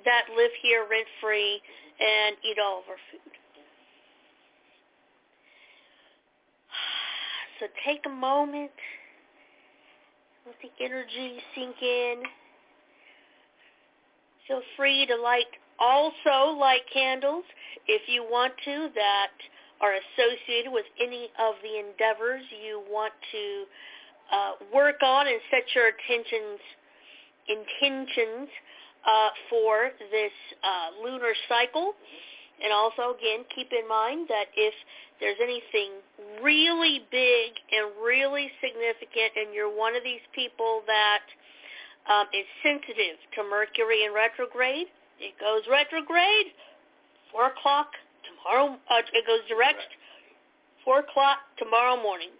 that 0.04 0.26
live 0.36 0.52
here 0.62 0.86
rent 0.88 1.06
free 1.20 1.60
and 1.98 2.36
eat 2.46 2.58
all 2.62 2.78
of 2.78 2.84
our 2.88 3.00
food. 3.10 3.32
So 7.60 7.66
take 7.86 8.00
a 8.06 8.10
moment, 8.10 8.70
let 10.46 10.56
the 10.62 10.84
energy 10.84 11.38
sink 11.54 11.76
in. 11.80 12.22
Feel 14.46 14.62
free 14.76 15.06
to 15.06 15.16
light 15.16 15.46
also 15.78 16.56
light 16.58 16.82
candles 16.92 17.44
if 17.86 18.02
you 18.08 18.22
want 18.22 18.52
to 18.64 18.88
that 18.94 19.32
are 19.80 19.92
associated 19.92 20.72
with 20.72 20.86
any 21.00 21.28
of 21.38 21.54
the 21.62 21.78
endeavors 21.78 22.42
you 22.64 22.82
want 22.90 23.12
to 23.32 23.64
uh, 24.32 24.52
work 24.74 24.96
on 25.02 25.26
and 25.26 25.40
set 25.50 25.64
your 25.74 25.88
attentions 25.88 26.60
intentions 27.48 28.48
uh, 29.06 29.28
for 29.48 29.90
this 30.10 30.32
uh, 30.64 30.90
lunar 31.04 31.32
cycle. 31.48 31.92
And 32.62 32.72
also, 32.72 33.12
again, 33.12 33.44
keep 33.54 33.68
in 33.72 33.86
mind 33.88 34.28
that 34.28 34.48
if 34.56 34.72
there's 35.20 35.36
anything 35.42 36.00
really 36.42 37.04
big 37.10 37.52
and 37.72 37.92
really 38.00 38.50
significant 38.60 39.36
and 39.36 39.52
you're 39.52 39.72
one 39.72 39.94
of 39.94 40.02
these 40.02 40.24
people 40.34 40.80
that 40.86 41.24
um, 42.08 42.26
is 42.32 42.46
sensitive 42.62 43.20
to 43.36 43.44
Mercury 43.44 44.04
in 44.04 44.12
retrograde, 44.14 44.88
it 45.20 45.34
goes 45.40 45.62
retrograde, 45.68 46.52
4 47.32 47.52
o'clock 47.52 47.92
tomorrow, 48.24 48.76
uh, 48.88 49.04
it 49.12 49.26
goes 49.26 49.44
direct, 49.48 49.84
4 50.84 51.00
o'clock 51.00 51.38
tomorrow 51.58 52.00
morning. 52.00 52.32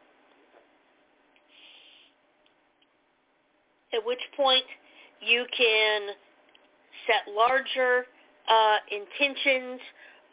At 3.92 4.04
which 4.04 4.20
point 4.36 4.64
you 5.20 5.44
can 5.56 6.12
set 7.06 7.32
larger 7.34 8.06
uh, 8.48 8.78
intentions 8.90 9.80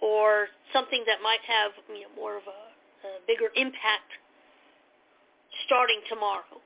or 0.01 0.47
something 0.71 1.03
that 1.07 1.21
might 1.23 1.41
have 1.47 1.71
you 1.89 2.03
know, 2.03 2.13
more 2.15 2.37
of 2.37 2.43
a, 2.43 3.07
a 3.07 3.11
bigger 3.27 3.49
impact 3.55 4.11
starting 5.65 6.01
tomorrow. 6.09 6.59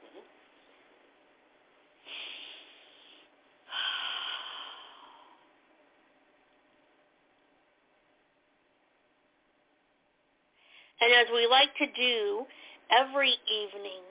And 11.00 11.14
as 11.14 11.28
we 11.34 11.48
like 11.48 11.70
to 11.78 11.86
do 11.94 12.46
every 12.90 13.36
evening 13.46 14.02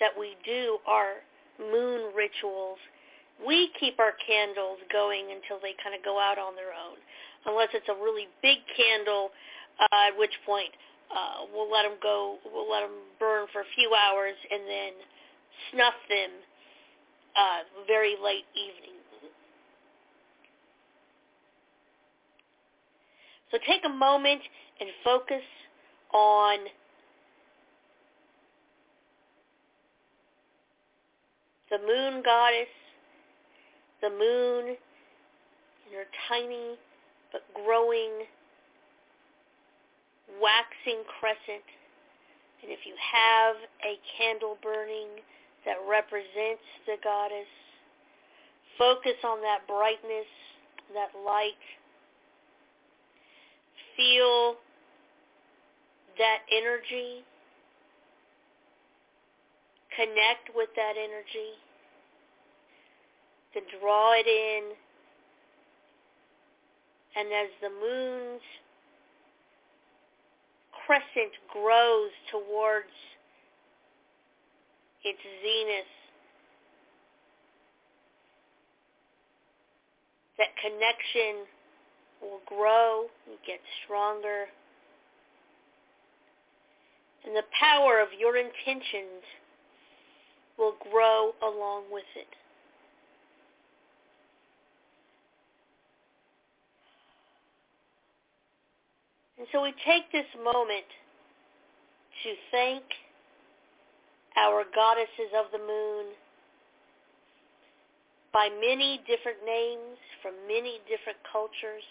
that 0.00 0.10
we 0.18 0.34
do 0.44 0.78
our 0.86 1.20
moon 1.60 2.12
rituals, 2.16 2.78
we 3.46 3.70
keep 3.78 3.98
our 3.98 4.12
candles 4.26 4.78
going 4.92 5.32
until 5.32 5.60
they 5.62 5.74
kind 5.82 5.94
of 5.94 6.04
go 6.04 6.18
out 6.20 6.38
on 6.38 6.54
their 6.54 6.72
own, 6.72 6.98
unless 7.46 7.68
it's 7.72 7.88
a 7.88 7.96
really 7.96 8.28
big 8.42 8.58
candle, 8.76 9.30
uh, 9.80 10.12
at 10.12 10.18
which 10.18 10.34
point 10.44 10.70
uh, 11.10 11.46
we'll 11.52 11.70
let 11.70 11.82
them 11.82 11.98
go, 12.02 12.38
we'll 12.52 12.70
let 12.70 12.80
them 12.80 13.00
burn 13.18 13.46
for 13.52 13.62
a 13.62 13.70
few 13.74 13.90
hours 13.94 14.34
and 14.50 14.62
then 14.68 14.92
snuff 15.72 15.94
them 16.08 16.30
uh, 17.36 17.60
very 17.86 18.16
late 18.22 18.46
evening. 18.54 18.98
So 23.50 23.58
take 23.66 23.82
a 23.84 23.88
moment 23.88 24.40
and 24.80 24.88
focus 25.02 25.42
on 26.14 26.58
the 31.70 31.78
moon 31.78 32.22
goddess, 32.24 32.68
the 34.02 34.10
moon 34.10 34.76
in 34.76 35.90
her 35.96 36.06
tiny 36.28 36.76
but 37.32 37.42
growing 37.54 38.26
waxing 40.40 41.02
crescent. 41.18 41.66
And 42.62 42.70
if 42.70 42.80
you 42.84 42.94
have 42.96 43.56
a 43.82 43.98
candle 44.18 44.58
burning 44.62 45.08
that 45.64 45.76
represents 45.88 46.64
the 46.86 46.96
goddess, 47.02 47.48
focus 48.78 49.16
on 49.24 49.40
that 49.42 49.66
brightness, 49.66 50.28
that 50.94 51.10
light. 51.24 51.60
Feel 53.96 54.56
that 56.18 56.40
energy. 56.50 57.24
Connect 59.96 60.54
with 60.54 60.68
that 60.76 60.94
energy. 60.96 61.56
To 63.54 63.60
draw 63.80 64.12
it 64.14 64.26
in. 64.26 64.70
And 67.16 67.28
as 67.32 67.50
the 67.60 67.68
moon's 67.68 68.42
crescent 70.86 71.32
grows 71.52 72.10
towards 72.30 72.94
its 75.04 75.18
zenith, 75.42 75.84
that 80.38 80.48
connection 80.62 81.46
will 82.22 82.40
grow 82.46 83.06
and 83.26 83.36
get 83.46 83.60
stronger. 83.84 84.46
And 87.24 87.36
the 87.36 87.44
power 87.58 88.00
of 88.00 88.08
your 88.18 88.36
intentions 88.36 89.24
will 90.56 90.74
grow 90.90 91.32
along 91.42 91.84
with 91.90 92.08
it. 92.16 92.28
And 99.40 99.48
so 99.52 99.62
we 99.62 99.72
take 99.86 100.12
this 100.12 100.28
moment 100.36 100.84
to 100.84 102.30
thank 102.50 102.84
our 104.36 104.64
goddesses 104.74 105.32
of 105.32 105.46
the 105.50 105.56
moon 105.56 106.12
by 108.34 108.50
many 108.60 109.00
different 109.08 109.38
names 109.46 109.96
from 110.20 110.34
many 110.46 110.80
different 110.84 111.16
cultures. 111.32 111.88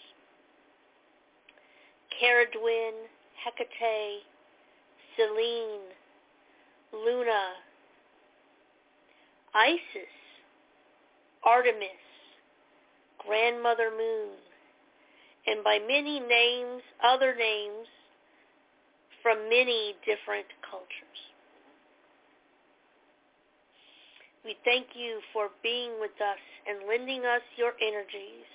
Cerridwen, 2.22 2.94
Hecate, 3.42 4.22
Selene, 5.16 5.90
Luna, 6.92 7.58
Isis, 9.56 10.14
Artemis, 11.42 11.98
Grandmother 13.26 13.90
Moon, 13.90 14.38
and 15.50 15.64
by 15.64 15.78
many 15.80 16.20
names, 16.20 16.82
other 17.02 17.34
names 17.34 17.88
from 19.22 19.48
many 19.48 19.94
different 20.06 20.46
cultures. 20.70 21.18
We 24.44 24.56
thank 24.64 24.86
you 24.94 25.20
for 25.32 25.48
being 25.62 25.90
with 26.00 26.12
us 26.12 26.38
and 26.68 26.88
lending 26.88 27.24
us 27.26 27.42
your 27.56 27.72
energies. 27.82 28.46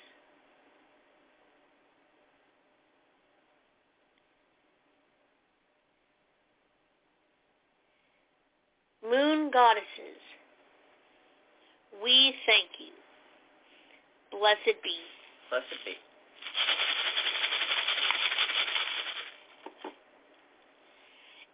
Moon 9.04 9.52
goddesses, 9.52 10.22
we 12.02 12.34
thank 12.48 12.70
you. 12.80 12.92
Blessed 14.32 14.82
be. 14.82 14.96
Blessed 15.52 15.86
be. 15.86 16.05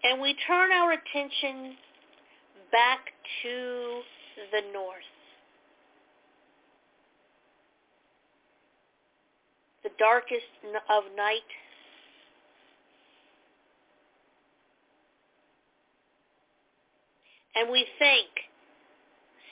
And 0.04 0.20
we 0.20 0.36
turn 0.48 0.72
our 0.72 0.94
attention 0.94 1.76
back 2.72 3.00
to 3.44 4.02
the 4.52 4.62
north. 4.74 5.12
The 9.84 9.90
darkest 10.00 10.46
of 10.90 11.04
night. 11.16 11.48
And 17.56 17.70
we 17.72 17.86
thank 18.00 18.28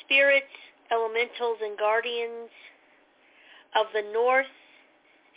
spirits 0.03 0.45
elementals 0.91 1.57
and 1.61 1.77
guardians 1.77 2.49
of 3.75 3.85
the 3.93 4.11
north 4.11 4.45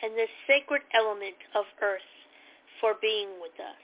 and 0.03 0.13
the 0.15 0.27
sacred 0.47 0.83
element 0.95 1.37
of 1.55 1.65
earth 1.81 2.01
for 2.81 2.95
being 3.01 3.29
with 3.41 3.55
us, 3.61 3.83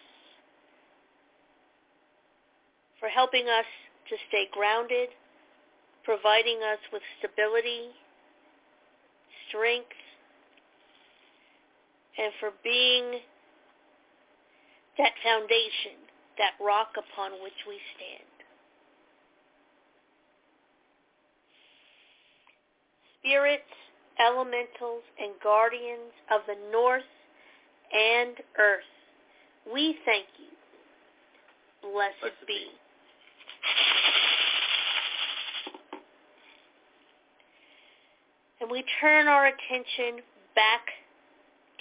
for 2.99 3.09
helping 3.09 3.47
us 3.47 3.66
to 4.09 4.16
stay 4.29 4.49
grounded, 4.51 5.09
providing 6.05 6.59
us 6.59 6.79
with 6.93 7.03
stability, 7.19 7.95
strength, 9.49 9.95
and 12.19 12.33
for 12.41 12.51
being 12.64 13.21
that 14.99 15.12
foundation, 15.23 15.95
that 16.39 16.59
rock 16.64 16.91
upon 16.99 17.33
which 17.43 17.62
we 17.69 17.79
stand. 17.95 18.27
Spirits, 23.21 23.62
elementals, 24.21 25.03
and 25.19 25.33
guardians 25.43 26.12
of 26.31 26.43
the 26.47 26.57
north 26.73 27.03
and 27.93 28.37
earth, 28.59 28.93
we 29.73 29.97
thank 30.05 30.27
you. 30.39 30.53
Blessed, 31.83 32.21
Blessed 32.21 32.47
be. 32.47 32.55
be. 32.55 32.66
And 38.61 38.71
we 38.71 38.85
turn 39.01 39.29
our 39.29 39.47
attention 39.47 40.23
back 40.55 40.83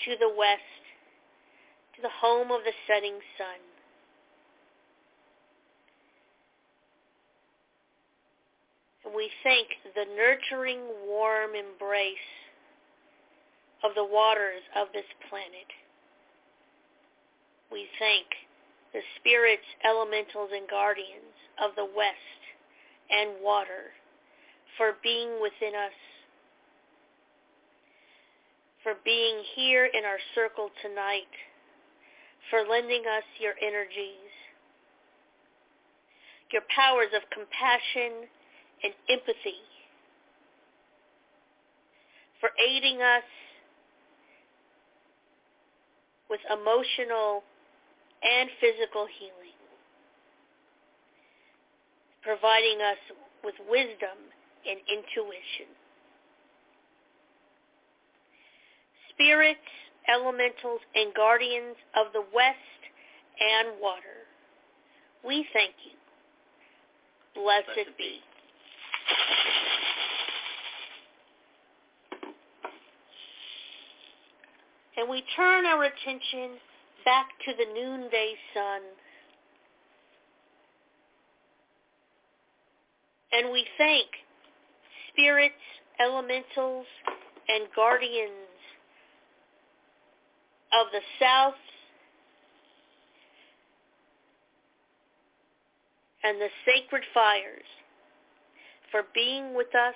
to 0.05 0.15
the 0.19 0.29
west, 0.29 0.61
to 1.95 2.01
the 2.01 2.13
home 2.21 2.51
of 2.51 2.61
the 2.63 2.73
setting 2.85 3.17
sun. 3.37 3.59
And 8.96 8.96
we 9.15 9.29
thank 9.43 9.67
the 9.95 10.05
nurturing, 10.15 10.79
warm 11.07 11.51
embrace 11.55 12.29
of 13.83 13.91
the 13.95 14.03
waters 14.03 14.63
of 14.75 14.87
this 14.93 15.07
planet. 15.29 15.69
We 17.71 17.87
thank 17.99 18.25
the 18.93 19.01
spirits, 19.19 19.67
elementals, 19.85 20.49
and 20.53 20.67
guardians 20.69 21.35
of 21.63 21.75
the 21.75 21.85
west 21.85 22.41
and 23.11 23.43
water 23.43 23.93
for 24.77 24.93
being 25.03 25.41
within 25.41 25.75
us 25.75 25.95
for 28.87 28.95
being 29.03 29.43
here 29.53 29.83
in 29.83 30.05
our 30.05 30.15
circle 30.33 30.69
tonight, 30.81 31.27
for 32.49 32.63
lending 32.63 33.03
us 33.03 33.27
your 33.35 33.51
energies, 33.59 34.31
your 36.55 36.63
powers 36.73 37.11
of 37.11 37.19
compassion 37.27 38.31
and 38.83 38.93
empathy, 39.09 39.61
for 42.39 42.49
aiding 42.61 43.01
us 43.01 43.27
with 46.29 46.41
emotional 46.51 47.43
and 48.23 48.49
physical 48.59 49.07
healing, 49.19 49.57
providing 52.21 52.81
us 52.81 52.99
with 53.43 53.55
wisdom 53.69 54.17
and 54.67 54.79
intuition. 54.89 55.71
spirits, 59.17 59.65
elementals, 60.07 60.81
and 60.93 61.13
guardians 61.13 61.75
of 61.97 62.13
the 62.13 62.21
west 62.33 62.81
and 63.41 63.81
water. 63.81 64.29
We 65.25 65.45
thank 65.53 65.73
you. 65.83 65.97
Blessed, 67.33 67.73
Blessed 67.73 67.97
be. 67.97 68.21
And 74.97 75.07
we 75.07 75.23
turn 75.35 75.65
our 75.65 75.83
attention 75.83 76.57
back 77.05 77.27
to 77.45 77.53
the 77.53 77.71
noonday 77.73 78.33
sun. 78.53 78.81
And 83.31 83.51
we 83.51 83.65
thank 83.77 84.07
spirits, 85.09 85.53
elementals, 85.99 86.87
and 87.47 87.67
guardians 87.75 88.31
of 90.73 90.87
the 90.91 91.01
South 91.19 91.53
and 96.23 96.41
the 96.41 96.49
sacred 96.65 97.03
fires 97.13 97.63
for 98.97 99.05
being 99.13 99.53
with 99.53 99.67
us, 99.75 99.93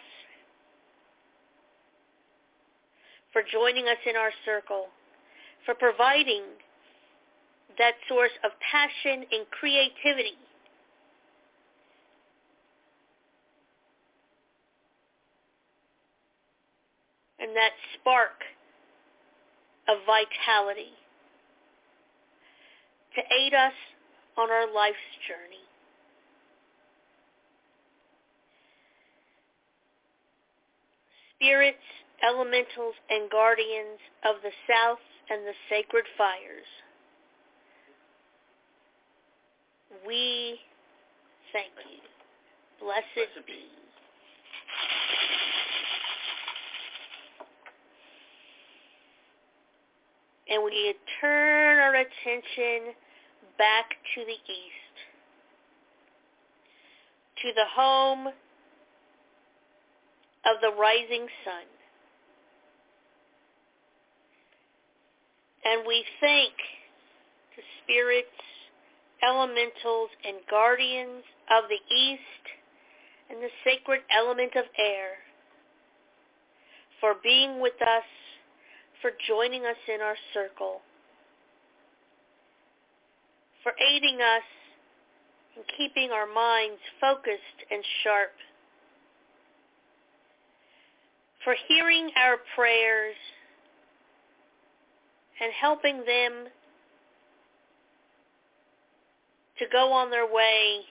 for 3.34 3.42
joining 3.52 3.86
us 3.88 3.98
in 4.08 4.16
our 4.16 4.30
circle, 4.46 4.86
for 5.66 5.74
providing 5.74 6.44
that 7.80 7.94
source 8.08 8.30
of 8.44 8.52
passion 8.62 9.26
and 9.32 9.50
creativity 9.50 10.38
and 17.40 17.56
that 17.56 17.72
spark 17.98 18.46
of 19.90 19.98
vitality 20.06 20.94
to 23.16 23.22
aid 23.42 23.56
us 23.56 23.74
on 24.38 24.52
our 24.52 24.72
life's 24.72 24.98
journey. 25.28 25.71
Spirits, 31.42 31.78
elementals, 32.22 32.94
and 33.10 33.30
guardians 33.32 33.98
of 34.24 34.36
the 34.44 34.52
South 34.70 35.00
and 35.30 35.42
the 35.42 35.54
sacred 35.70 36.06
fires, 36.16 36.70
we 40.06 40.60
thank 41.52 41.72
you. 41.90 41.98
Blessed, 42.80 43.02
Blessed 43.16 43.48
be. 43.48 43.82
and 50.52 50.62
we 50.64 50.94
turn 51.22 51.80
our 51.80 51.96
attention 51.96 52.94
back 53.58 53.90
to 54.14 54.22
the 54.26 54.34
east, 54.52 54.96
to 57.42 57.54
the 57.56 57.66
home 57.74 58.28
of 60.46 60.62
the 60.62 60.72
rising 60.80 61.28
sun. 61.46 61.68
And 65.64 65.86
we 65.86 66.04
thank 66.20 66.54
the 67.56 67.64
spirits, 67.84 68.42
elementals, 69.22 70.10
and 70.26 70.38
guardians 70.50 71.24
of 71.52 71.70
the 71.70 71.82
east 71.94 72.46
and 73.30 73.42
the 73.42 73.54
sacred 73.64 74.02
element 74.10 74.56
of 74.56 74.66
air 74.78 75.22
for 77.00 77.16
being 77.24 77.62
with 77.62 77.80
us 77.82 78.10
for 79.02 79.12
joining 79.28 79.66
us 79.66 79.78
in 79.94 80.02
our 80.02 80.18
circle, 80.34 80.82
for 83.64 83.74
aiding 83.82 84.22
us 84.22 84.46
in 85.58 85.64
keeping 85.78 86.12
our 86.12 86.28
minds 86.28 86.80
focused 87.00 87.60
and 87.70 87.84
sharp, 88.04 88.32
for 91.44 91.56
hearing 91.68 92.10
our 92.18 92.38
prayers 92.56 93.16
and 95.42 95.52
helping 95.60 95.98
them 95.98 96.48
to 99.58 99.66
go 99.72 99.92
on 99.92 100.10
their 100.12 100.26
way 100.26 100.82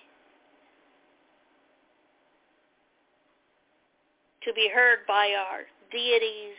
to 4.45 4.53
be 4.55 4.71
heard 4.75 4.99
by 5.07 5.35
our 5.37 5.61
deities 5.93 6.57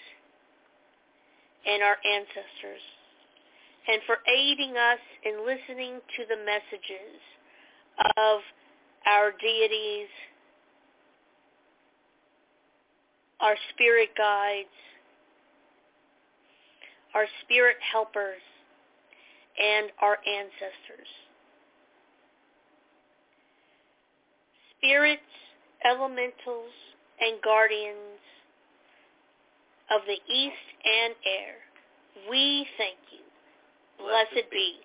and 1.67 1.81
our 1.83 1.97
ancestors, 2.05 2.81
and 3.87 4.01
for 4.05 4.17
aiding 4.27 4.75
us 4.77 4.99
in 5.25 5.45
listening 5.45 5.99
to 6.17 6.25
the 6.29 6.37
messages 6.45 7.19
of 8.17 8.39
our 9.05 9.31
deities, 9.31 10.09
our 13.41 13.55
spirit 13.73 14.09
guides, 14.17 14.69
our 17.13 17.25
spirit 17.43 17.77
helpers, 17.91 18.41
and 19.59 19.91
our 20.01 20.17
ancestors. 20.25 21.07
Spirits, 24.77 25.21
elementals, 25.85 26.71
and 27.19 27.41
guardians 27.43 28.21
of 29.93 30.01
the 30.07 30.33
east 30.33 30.67
and 30.85 31.13
air. 31.25 31.55
We 32.29 32.65
thank 32.77 32.97
you. 33.11 33.25
Blessed, 33.97 34.33
Blessed 34.33 34.51
be. 34.51 34.75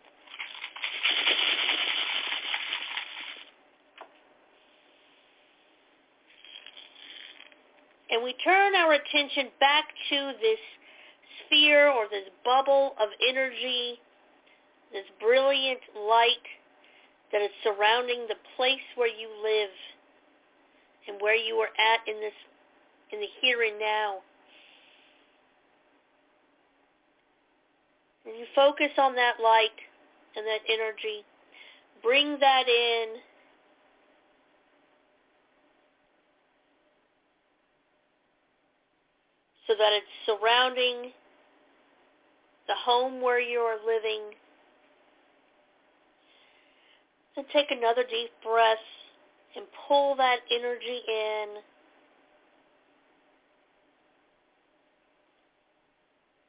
And 8.11 8.23
we 8.23 8.35
turn 8.45 8.75
our 8.75 8.93
attention 8.93 9.49
back 9.59 9.85
to 10.11 10.33
this 10.41 10.59
sphere 11.45 11.89
or 11.89 12.07
this 12.11 12.29
bubble 12.45 12.95
of 13.01 13.09
energy, 13.29 13.99
this 14.93 15.05
brilliant 15.21 15.81
light 15.95 16.47
that 17.33 17.43
is 17.43 17.51
surrounding 17.65 18.27
the 18.29 18.39
place 18.57 18.87
where 18.95 19.09
you 19.09 19.29
live 19.43 19.75
and 21.09 21.21
where 21.21 21.35
you 21.35 21.55
are 21.57 21.75
at 21.79 22.07
in 22.07 22.21
this 22.21 22.33
in 23.13 23.21
the 23.21 23.27
here 23.41 23.63
and 23.63 23.79
now. 23.79 24.19
And 28.27 28.37
you 28.37 28.47
focus 28.55 28.91
on 28.99 29.15
that 29.15 29.35
light 29.43 29.79
and 30.35 30.45
that 30.47 30.61
energy. 30.69 31.25
Bring 32.03 32.39
that 32.41 32.69
in. 32.69 33.21
So 39.67 39.75
that 39.75 39.93
it's 39.93 40.07
surrounding 40.25 41.13
the 42.69 42.75
home 42.75 43.21
where 43.21 43.41
you 43.41 43.59
are 43.61 43.79
living. 43.85 44.23
And 47.37 47.45
take 47.53 47.71
another 47.71 48.03
deep 48.03 48.31
breath 48.43 48.79
and 49.57 49.65
pull 49.89 50.17
that 50.17 50.39
energy 50.51 51.01
in. 51.09 51.63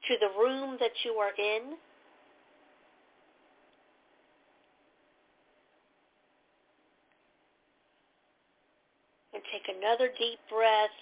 to 0.08 0.16
the 0.22 0.32
room 0.40 0.78
that 0.80 0.92
you 1.04 1.14
are 1.14 1.32
in. 1.38 1.76
And 9.34 9.44
take 9.52 9.76
another 9.76 10.10
deep 10.18 10.40
breath. 10.50 10.96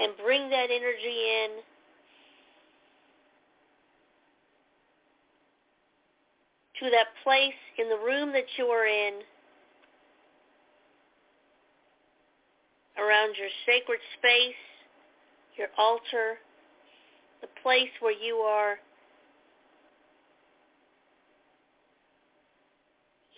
And 0.00 0.12
bring 0.24 0.50
that 0.50 0.70
energy 0.70 1.16
in. 1.44 1.50
To 6.80 6.90
that 6.90 7.08
place 7.22 7.60
in 7.78 7.90
the 7.90 7.98
room 7.98 8.32
that 8.32 8.46
you 8.56 8.66
are 8.66 8.86
in. 8.86 9.20
around 13.00 13.34
your 13.38 13.48
sacred 13.64 13.98
space, 14.18 14.60
your 15.56 15.68
altar, 15.78 16.38
the 17.40 17.48
place 17.62 17.90
where 18.00 18.12
you 18.12 18.36
are 18.36 18.76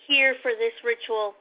here 0.07 0.35
for 0.41 0.51
this 0.51 0.73
ritual. 0.83 1.33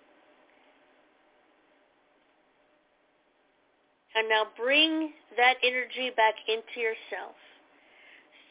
And 4.15 4.29
now 4.29 4.45
bring 4.57 5.13
that 5.37 5.55
energy 5.63 6.11
back 6.17 6.35
into 6.47 6.81
yourself. 6.81 7.35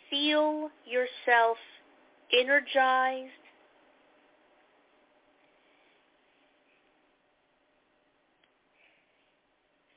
Feel 0.09 0.69
yourself 0.85 1.57
energized 2.33 3.31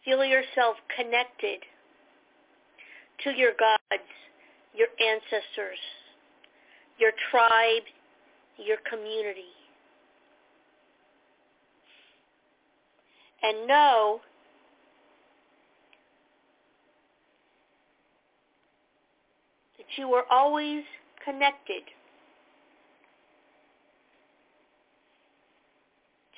Feel 0.04 0.22
yourself 0.22 0.76
connected 0.94 1.60
to 3.22 3.30
your 3.30 3.52
gods, 3.58 4.02
your 4.74 4.88
ancestors, 5.00 5.78
your 6.98 7.12
tribe, 7.30 7.84
your 8.58 8.76
community. 8.88 9.48
And 13.42 13.66
know 13.66 14.20
that 19.78 19.83
you 19.96 20.12
are 20.14 20.24
always 20.30 20.82
connected 21.24 21.82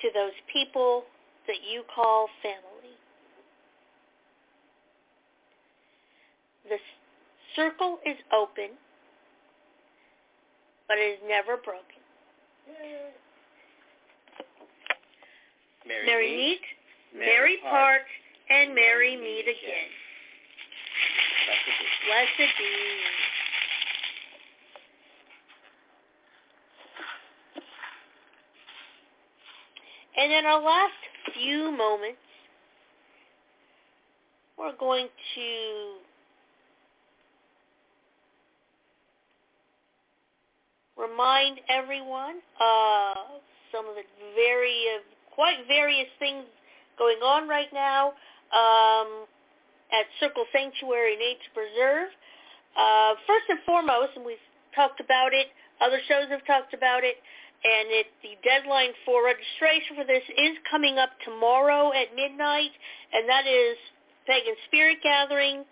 to 0.01 0.09
those 0.13 0.33
people 0.51 1.03
that 1.47 1.57
you 1.71 1.83
call 1.93 2.27
family. 2.41 2.95
The 6.69 6.77
circle 7.55 7.99
is 8.05 8.17
open, 8.33 8.75
but 10.87 10.97
it 10.97 11.19
is 11.19 11.19
never 11.27 11.57
broken. 11.57 11.83
Merry, 15.87 16.05
Merry 16.05 16.37
meet, 16.37 16.61
Merry 17.17 17.57
part, 17.63 18.01
and 18.49 18.75
Merry 18.75 19.15
meet 19.15 19.43
again. 19.43 19.89
Blessed 22.07 22.51
be. 22.57 23.26
And 30.17 30.31
in 30.31 30.45
our 30.45 30.61
last 30.61 30.93
few 31.33 31.71
moments, 31.71 32.17
we're 34.57 34.75
going 34.79 35.07
to 35.35 35.93
remind 40.97 41.59
everyone 41.69 42.41
of 42.59 43.41
some 43.71 43.85
of 43.87 43.93
the 43.93 44.01
very, 44.33 44.85
quite 45.35 45.57
various 45.67 46.07
things 46.17 46.45
going 46.97 47.17
on 47.17 47.47
right 47.47 47.69
now 47.71 48.13
um, 48.49 49.29
at 49.93 50.09
Circle 50.19 50.45
Sanctuary 50.51 51.15
Nature 51.17 51.53
Preserve. 51.53 52.09
Uh, 52.73 53.13
first 53.27 53.45
and 53.49 53.59
foremost, 53.67 54.13
and 54.15 54.25
we've 54.25 54.41
talked 54.75 54.99
about 54.99 55.33
it, 55.33 55.47
other 55.79 55.99
shows 56.07 56.25
have 56.29 56.45
talked 56.45 56.73
about 56.73 57.03
it, 57.03 57.17
and 57.63 57.89
it, 57.89 58.07
the 58.21 58.37
deadline 58.45 58.93
for 59.05 59.25
registration 59.25 59.97
for 59.97 60.05
this 60.05 60.23
is 60.29 60.57
coming 60.69 60.97
up 60.97 61.09
tomorrow 61.25 61.91
at 61.91 62.15
midnight, 62.15 62.71
and 63.13 63.27
that 63.27 63.47
is 63.47 63.77
Pagan 64.27 64.55
Spirit 64.67 64.97
Gathering. 65.01 65.65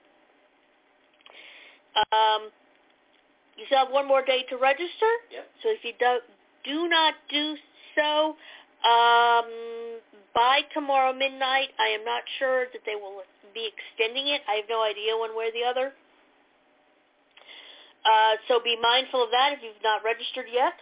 Um, 2.11 2.49
you 3.55 3.63
still 3.67 3.85
have 3.85 3.91
one 3.91 4.07
more 4.07 4.25
day 4.25 4.43
to 4.49 4.57
register. 4.57 5.11
Yep. 5.31 5.45
So 5.63 5.69
if 5.71 5.79
you 5.83 5.93
do, 5.99 6.19
do 6.65 6.89
not 6.89 7.13
do 7.29 7.55
so 7.95 8.35
um, 8.83 9.47
by 10.33 10.61
tomorrow 10.73 11.13
midnight, 11.13 11.69
I 11.79 11.95
am 11.95 12.03
not 12.03 12.23
sure 12.39 12.65
that 12.73 12.83
they 12.85 12.95
will 12.95 13.23
be 13.53 13.69
extending 13.71 14.27
it. 14.27 14.41
I 14.49 14.59
have 14.59 14.69
no 14.69 14.83
idea 14.83 15.15
one 15.15 15.35
way 15.37 15.47
or 15.49 15.55
the 15.55 15.63
other. 15.63 15.93
Uh, 18.05 18.37
so 18.47 18.59
be 18.61 18.77
mindful 18.81 19.23
of 19.23 19.31
that 19.31 19.53
if 19.53 19.59
you've 19.63 19.81
not 19.81 20.03
registered 20.03 20.45
yet. 20.51 20.73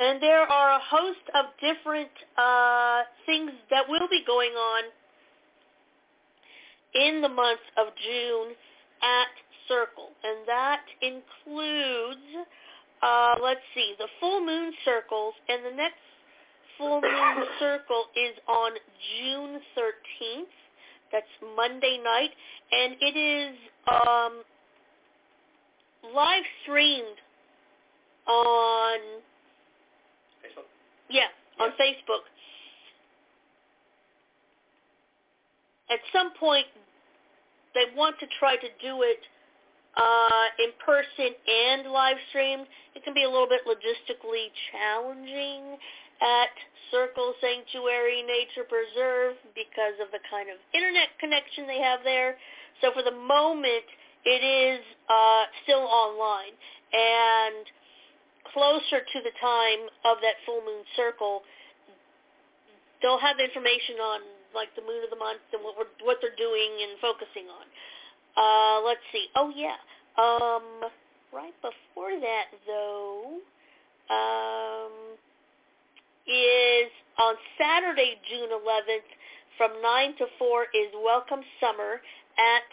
And 0.00 0.22
there 0.22 0.42
are 0.42 0.76
a 0.76 0.80
host 0.80 1.24
of 1.34 1.46
different 1.60 2.10
uh, 2.36 3.02
things 3.26 3.50
that 3.70 3.88
will 3.88 4.08
be 4.08 4.22
going 4.26 4.52
on 4.52 4.84
in 6.94 7.20
the 7.20 7.28
month 7.28 7.60
of 7.76 7.88
June 8.04 8.54
at 9.02 9.28
Circle, 9.68 10.08
and 10.24 10.48
that 10.48 10.80
includes, 11.02 12.48
uh, 13.02 13.34
let's 13.42 13.60
see, 13.74 13.94
the 13.98 14.06
full 14.18 14.44
moon 14.44 14.72
circles, 14.84 15.34
and 15.48 15.64
the 15.64 15.76
next 15.76 16.00
full 16.78 17.02
moon 17.02 17.44
circle 17.58 18.04
is 18.16 18.34
on 18.48 18.72
June 19.20 19.60
13th. 19.76 20.56
That's 21.12 21.26
Monday 21.56 22.00
night, 22.02 22.30
and 22.72 22.96
it 23.00 23.16
is 23.16 23.56
um, 23.90 24.42
live 26.14 26.44
streamed 26.62 27.18
on 28.26 28.98
Facebook. 31.08 31.14
yeah 31.14 31.28
on 31.60 31.70
Facebook. 31.70 32.24
At 35.90 36.00
some 36.12 36.32
point, 36.38 36.66
they 37.74 37.96
want 37.96 38.18
to 38.20 38.26
try 38.38 38.56
to 38.56 38.68
do 38.80 39.02
it 39.02 39.20
uh, 39.96 40.46
in 40.60 40.70
person 40.84 41.32
and 41.32 41.90
live 41.90 42.16
streamed. 42.28 42.66
It 42.94 43.04
can 43.04 43.14
be 43.14 43.24
a 43.24 43.30
little 43.30 43.48
bit 43.48 43.64
logistically 43.64 44.52
challenging 44.70 45.80
at 46.20 46.52
Circle 46.90 47.34
Sanctuary 47.40 48.22
Nature 48.22 48.68
Preserve 48.68 49.36
because 49.54 49.96
of 50.02 50.12
the 50.12 50.20
kind 50.30 50.48
of 50.50 50.60
internet 50.74 51.08
connection 51.20 51.66
they 51.66 51.80
have 51.80 52.00
there. 52.04 52.36
So 52.80 52.92
for 52.92 53.02
the 53.02 53.14
moment, 53.14 53.86
it 54.24 54.42
is 54.44 54.80
uh, 55.08 55.44
still 55.64 55.88
online. 55.88 56.52
And 56.92 57.64
closer 58.52 59.04
to 59.04 59.18
the 59.22 59.34
time 59.40 59.88
of 60.04 60.18
that 60.22 60.40
full 60.44 60.60
moon 60.64 60.84
circle, 60.96 61.42
they'll 63.02 63.20
have 63.20 63.38
information 63.40 63.96
on 64.00 64.20
like 64.54 64.72
the 64.74 64.82
moon 64.82 65.04
of 65.04 65.10
the 65.10 65.20
month 65.20 65.44
and 65.52 65.62
what 65.62 65.76
we're, 65.76 65.92
what 66.02 66.18
they're 66.20 66.36
doing 66.36 66.70
and 66.82 66.98
focusing 67.00 67.46
on. 67.46 67.66
Uh, 68.34 68.84
let's 68.86 69.04
see. 69.12 69.26
Oh 69.36 69.52
yeah. 69.54 69.76
Um, 70.16 70.88
right 71.32 71.54
before 71.60 72.16
that 72.18 72.48
though, 72.66 73.38
um, 74.10 74.92
is 76.26 76.90
on 77.18 77.34
Saturday, 77.58 78.16
June 78.28 78.50
11th, 78.50 79.08
from 79.56 79.70
9 79.82 80.16
to 80.18 80.26
4 80.38 80.62
is 80.74 80.92
Welcome 81.02 81.40
Summer 81.60 82.00
at 82.38 82.68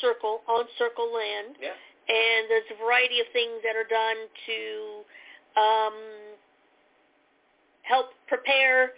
Circle, 0.00 0.40
on 0.48 0.64
Circle 0.78 1.12
Land. 1.12 1.56
Yeah. 1.60 1.76
And 2.06 2.46
there's 2.48 2.70
a 2.70 2.78
variety 2.78 3.18
of 3.20 3.26
things 3.32 3.58
that 3.66 3.74
are 3.74 3.88
done 3.88 4.20
to 4.46 4.60
um, 5.58 5.96
help 7.82 8.14
prepare 8.28 8.94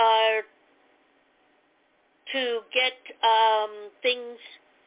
uh, 0.00 0.40
to 2.32 2.42
get 2.72 2.96
um, 3.20 3.92
things 4.00 4.38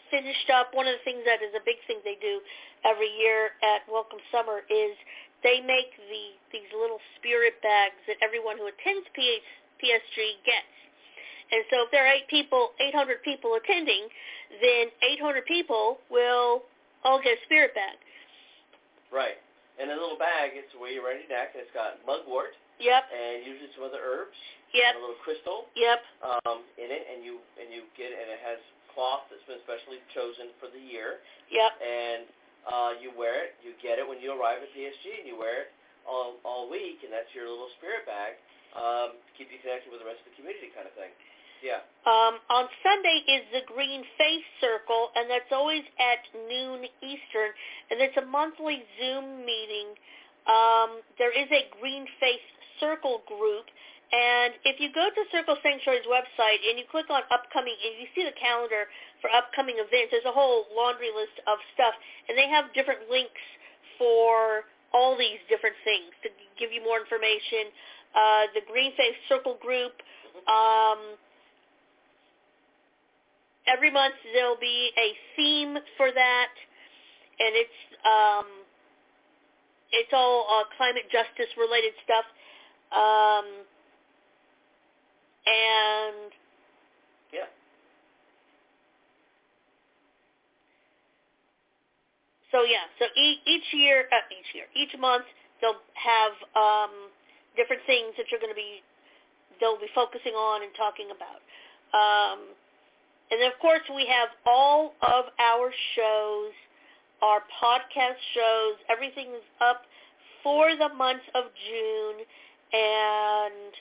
finished 0.10 0.50
up. 0.54 0.74
One 0.74 0.88
of 0.88 0.98
the 0.98 1.06
things 1.06 1.22
that 1.26 1.42
is 1.42 1.54
a 1.54 1.64
big 1.66 1.78
thing 1.86 2.02
they 2.06 2.18
do 2.22 2.42
every 2.86 3.10
year 3.18 3.58
at 3.62 3.86
Welcome 3.90 4.22
Summer 4.32 4.62
is 4.70 4.94
they 5.42 5.60
make 5.60 5.94
the 5.98 6.38
these 6.54 6.70
little 6.72 7.02
spirit 7.20 7.58
bags 7.62 7.98
that 8.08 8.18
everyone 8.22 8.58
who 8.58 8.70
attends 8.70 9.06
PH, 9.14 9.44
PSG 9.82 10.40
gets. 10.46 10.74
And 11.52 11.62
so 11.70 11.86
if 11.86 11.92
there 11.92 12.06
are 12.08 12.14
eight 12.14 12.30
people, 12.30 12.74
800 12.80 13.22
people 13.22 13.58
attending, 13.58 14.08
then 14.62 14.90
800 15.02 15.46
people 15.46 16.00
will 16.10 16.64
all 17.04 17.20
get 17.22 17.40
a 17.40 17.42
spirit 17.46 17.76
bag. 17.76 18.00
Right. 19.12 19.38
And 19.78 19.90
the 19.90 19.98
little 19.98 20.18
bag, 20.18 20.54
it's 20.54 20.70
where 20.78 20.94
you're 20.94 21.06
ready 21.06 21.26
neck, 21.30 21.58
it's 21.58 21.72
got 21.74 22.02
mugwort. 22.06 22.54
Yep. 22.82 23.04
And 23.10 23.46
usually 23.46 23.70
some 23.78 23.86
other 23.86 24.02
herbs. 24.02 24.38
Yep. 24.74 24.98
A 24.98 25.02
little 25.02 25.22
crystal. 25.22 25.70
Yep. 25.78 26.00
Um, 26.26 26.66
in 26.82 26.90
it, 26.90 27.06
and 27.06 27.22
you 27.22 27.38
and 27.62 27.70
you 27.70 27.86
get 27.94 28.10
and 28.10 28.26
it 28.26 28.42
has 28.42 28.58
cloth 28.90 29.30
that's 29.30 29.46
been 29.46 29.62
specially 29.66 30.02
chosen 30.14 30.50
for 30.58 30.70
the 30.74 30.82
year. 30.82 31.22
Yep. 31.54 31.72
And 31.78 32.24
uh, 32.66 32.92
you 32.98 33.14
wear 33.14 33.50
it. 33.50 33.58
You 33.62 33.78
get 33.78 34.02
it 34.02 34.06
when 34.06 34.18
you 34.18 34.34
arrive 34.34 34.66
at 34.66 34.74
PSG, 34.74 35.22
and 35.22 35.30
you 35.30 35.38
wear 35.38 35.70
it 35.70 35.72
all 36.10 36.42
all 36.42 36.66
week, 36.66 37.06
and 37.06 37.14
that's 37.14 37.30
your 37.38 37.46
little 37.46 37.70
spirit 37.78 38.10
bag 38.10 38.42
um, 38.74 39.14
to 39.14 39.30
keep 39.38 39.54
you 39.54 39.62
connected 39.62 39.94
with 39.94 40.02
the 40.02 40.08
rest 40.10 40.26
of 40.26 40.34
the 40.34 40.36
community, 40.38 40.74
kind 40.74 40.90
of 40.90 40.94
thing. 40.98 41.14
Yeah. 41.64 41.80
Um, 42.04 42.44
on 42.52 42.68
Sunday 42.84 43.24
is 43.24 43.48
the 43.56 43.64
Green 43.72 44.04
Face 44.20 44.44
Circle, 44.60 45.16
and 45.16 45.32
that's 45.32 45.48
always 45.56 45.88
at 45.96 46.20
noon 46.36 46.84
Eastern, 47.00 47.56
and 47.88 48.04
it's 48.04 48.20
a 48.20 48.28
monthly 48.28 48.84
Zoom 49.00 49.48
meeting. 49.48 49.96
Um, 50.44 51.00
there 51.16 51.32
is 51.32 51.48
a 51.56 51.72
Green 51.80 52.04
Face 52.20 52.44
Circle 52.84 53.24
group, 53.32 53.72
and 54.12 54.60
if 54.68 54.84
you 54.84 54.92
go 54.92 55.08
to 55.08 55.22
Circle 55.32 55.56
Sanctuary's 55.64 56.04
website 56.04 56.60
and 56.68 56.76
you 56.76 56.84
click 56.92 57.08
on 57.08 57.24
upcoming, 57.32 57.80
and 57.80 57.96
you 57.96 58.12
see 58.12 58.28
the 58.28 58.36
calendar 58.36 58.92
for 59.24 59.32
upcoming 59.32 59.80
events, 59.80 60.12
there's 60.12 60.28
a 60.28 60.36
whole 60.36 60.68
laundry 60.76 61.16
list 61.16 61.40
of 61.48 61.56
stuff, 61.72 61.96
and 62.28 62.36
they 62.36 62.52
have 62.52 62.76
different 62.76 63.08
links 63.08 63.40
for 63.96 64.68
all 64.92 65.16
these 65.16 65.40
different 65.48 65.80
things 65.88 66.12
to 66.28 66.30
give 66.60 66.76
you 66.76 66.84
more 66.84 67.00
information. 67.00 67.72
Uh, 68.12 68.52
the 68.52 68.62
Green 68.68 68.92
Face 69.00 69.16
Circle 69.32 69.56
group. 69.64 69.96
Um, 70.44 71.16
every 73.68 73.92
month 73.92 74.16
there'll 74.34 74.60
be 74.60 74.92
a 74.98 75.14
theme 75.36 75.78
for 75.98 76.12
that, 76.12 76.54
and 77.40 77.52
it's 77.56 77.80
um, 78.06 78.46
it's 79.92 80.12
all 80.14 80.48
uh, 80.50 80.66
climate 80.78 81.06
justice 81.12 81.52
related 81.58 81.94
stuff, 82.04 82.26
um, 82.92 83.46
and 85.46 86.32
yeah. 87.34 87.50
So 92.52 92.64
yeah, 92.64 92.86
so 93.00 93.06
each, 93.18 93.40
each 93.48 93.70
year, 93.74 94.06
uh, 94.12 94.26
each 94.30 94.50
year, 94.54 94.66
each 94.76 94.94
month 95.00 95.26
they'll 95.62 95.82
have 95.96 96.34
um, 96.54 96.92
different 97.56 97.82
things 97.88 98.14
that 98.18 98.28
you're 98.30 98.42
going 98.42 98.54
to 98.54 98.58
be 98.60 98.84
they'll 99.60 99.80
be 99.80 99.90
focusing 99.96 100.34
on 100.34 100.64
and 100.64 100.72
talking 100.76 101.10
about. 101.14 101.42
Um, 101.94 102.40
and 103.34 103.42
then, 103.42 103.50
of 103.50 103.58
course, 103.58 103.82
we 103.90 104.06
have 104.06 104.30
all 104.46 104.94
of 105.02 105.26
our 105.42 105.74
shows, 105.98 106.54
our 107.26 107.42
podcast 107.58 108.22
shows. 108.38 108.78
Everything 108.94 109.34
is 109.34 109.42
up 109.58 109.90
for 110.44 110.70
the 110.78 110.94
month 110.94 111.26
of 111.34 111.50
June, 111.66 112.22
and 112.78 113.74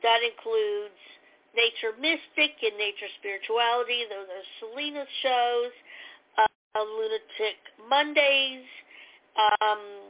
that 0.00 0.24
includes 0.24 0.96
Nature 1.52 1.92
Mystic 2.00 2.56
and 2.64 2.80
Nature 2.80 3.12
Spirituality. 3.20 4.08
Those 4.08 4.32
are 4.32 4.46
Selena's 4.64 5.12
shows. 5.20 5.72
Uh, 6.40 6.80
Lunatic 6.80 7.60
Mondays. 7.92 8.64
Um, 9.36 10.08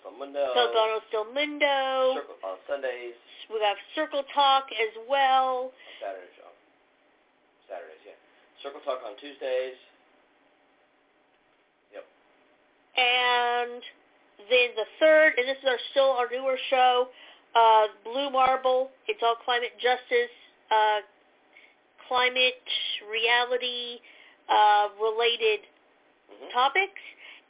Still 0.00 0.18
Mundo. 0.18 0.42
Still 1.08 1.24
Mundo. 1.30 2.18
Circle, 2.18 2.34
on 2.42 2.56
Sundays. 2.66 3.14
We 3.52 3.60
have 3.62 3.76
Circle 3.94 4.24
Talk 4.34 4.66
as 4.74 4.92
well. 5.08 5.70
Saturdays, 6.00 6.34
John. 6.34 6.34
Saturdays, 6.34 6.34
yeah. 6.34 6.35
Circle 8.66 8.80
Talk 8.82 8.98
on 9.06 9.14
Tuesdays. 9.22 9.78
Yep. 11.94 12.04
And 12.98 13.82
then 14.50 14.74
the 14.74 14.90
third, 14.98 15.38
and 15.38 15.46
this 15.46 15.56
is 15.62 15.68
our 15.70 15.78
still 15.94 16.10
our 16.18 16.26
newer 16.26 16.58
show, 16.68 17.06
uh, 17.54 17.86
Blue 18.02 18.28
Marble. 18.30 18.90
It's 19.06 19.22
all 19.22 19.36
climate 19.44 19.78
justice, 19.78 20.34
uh, 20.74 21.06
climate 22.08 22.66
reality 23.06 24.02
uh, 24.50 24.88
related 24.98 25.62
Mm-hmm. 26.26 26.50
topics. 26.52 27.02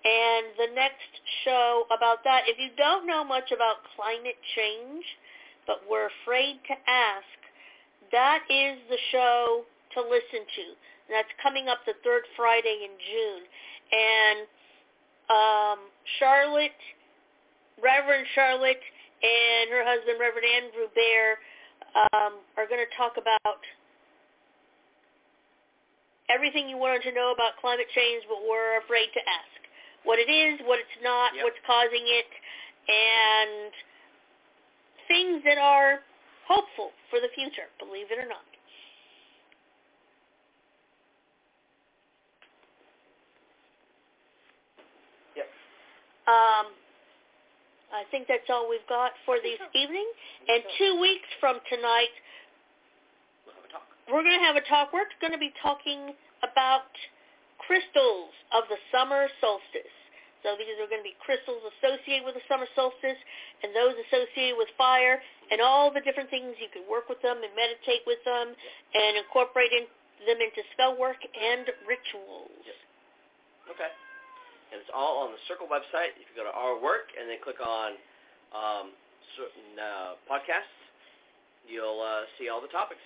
And 0.04 0.54
the 0.54 0.74
next 0.74 1.10
show 1.44 1.84
about 1.90 2.22
that, 2.24 2.44
if 2.46 2.58
you 2.60 2.70
don't 2.76 3.06
know 3.06 3.24
much 3.24 3.50
about 3.50 3.82
climate 3.96 4.38
change, 4.54 5.02
but 5.66 5.82
we're 5.90 6.06
afraid 6.22 6.60
to 6.68 6.74
ask, 6.86 7.36
that 8.12 8.44
is 8.48 8.78
the 8.88 8.98
show 9.10 9.64
to 9.94 10.00
listen 10.02 10.46
to. 10.46 10.66
And 11.06 11.14
that's 11.14 11.30
coming 11.42 11.68
up 11.68 11.78
the 11.86 11.94
third 12.02 12.22
Friday 12.36 12.86
in 12.86 12.94
June. 12.98 13.42
And 13.92 14.38
um, 15.30 15.78
Charlotte, 16.18 16.82
Reverend 17.82 18.26
Charlotte, 18.34 18.82
and 19.22 19.70
her 19.70 19.84
husband, 19.86 20.18
Reverend 20.18 20.46
Andrew 20.46 20.88
Bear, 20.94 21.38
um, 22.12 22.42
are 22.58 22.66
going 22.68 22.82
to 22.82 22.92
talk 22.96 23.16
about 23.16 23.62
everything 26.28 26.68
you 26.68 26.76
wanted 26.76 27.02
to 27.02 27.12
know 27.12 27.32
about 27.32 27.56
climate 27.60 27.86
change, 27.94 28.24
but 28.28 28.42
we're 28.48 28.78
afraid 28.82 29.08
to 29.14 29.22
ask. 29.22 29.60
What 30.04 30.18
it 30.18 30.30
is, 30.30 30.60
what 30.66 30.78
it's 30.78 30.98
not, 31.02 31.34
Yep. 31.34 31.44
what's 31.44 31.60
causing 31.66 32.02
it, 32.06 32.30
and 32.88 33.72
things 35.08 35.42
that 35.44 35.58
are 35.58 36.02
hopeful 36.46 36.92
for 37.10 37.20
the 37.20 37.28
future, 37.34 37.68
believe 37.78 38.10
it 38.10 38.18
or 38.18 38.26
not. 38.26 38.44
Yep. 45.34 45.50
Um, 46.26 46.74
I 47.94 48.02
think 48.10 48.26
that's 48.26 48.50
all 48.50 48.68
we've 48.68 48.86
got 48.90 49.14
for 49.24 49.38
this 49.38 49.62
evening. 49.74 50.06
And 50.48 50.62
two 50.78 50.98
weeks 51.00 51.28
from 51.38 51.62
tonight, 51.70 52.14
we're 54.10 54.22
going 54.22 54.38
to 54.38 54.46
have 54.46 54.58
a 54.58 54.64
talk. 54.66 54.90
We're 54.92 55.06
going 55.20 55.34
to 55.34 55.42
be 55.42 55.54
talking 55.62 56.14
about 56.42 56.90
crystals 57.62 58.34
of 58.54 58.66
the 58.70 58.78
summer 58.90 59.26
solstice. 59.40 59.94
So 60.44 60.54
these 60.54 60.78
are 60.78 60.86
going 60.86 61.02
to 61.02 61.08
be 61.08 61.18
crystals 61.18 61.58
associated 61.78 62.22
with 62.22 62.38
the 62.38 62.46
summer 62.46 62.70
solstice 62.78 63.18
and 63.66 63.74
those 63.74 63.98
associated 64.06 64.54
with 64.54 64.70
fire 64.78 65.18
and 65.50 65.58
all 65.58 65.90
the 65.90 66.02
different 66.06 66.30
things 66.30 66.54
you 66.62 66.70
can 66.70 66.86
work 66.86 67.10
with 67.10 67.18
them 67.18 67.42
and 67.42 67.50
meditate 67.58 68.06
with 68.06 68.22
them 68.22 68.54
and 68.54 69.18
incorporate 69.18 69.74
in, 69.74 69.90
them 70.22 70.38
into 70.38 70.62
spell 70.70 70.94
work 70.94 71.18
and 71.18 71.66
rituals. 71.82 72.62
Okay. 73.66 73.90
And 74.76 74.84
it's 74.84 74.92
all 74.92 75.24
on 75.24 75.32
the 75.32 75.40
Circle 75.48 75.64
website. 75.72 76.12
If 76.20 76.28
you 76.28 76.36
go 76.36 76.44
to 76.44 76.52
our 76.52 76.76
work 76.76 77.08
and 77.16 77.24
then 77.24 77.40
click 77.40 77.64
on 77.64 77.96
um, 78.52 78.92
certain 79.40 79.72
uh, 79.80 80.20
podcasts, 80.28 80.76
you'll 81.64 82.04
uh, 82.04 82.28
see 82.36 82.52
all 82.52 82.60
the 82.60 82.68
topics. 82.68 83.00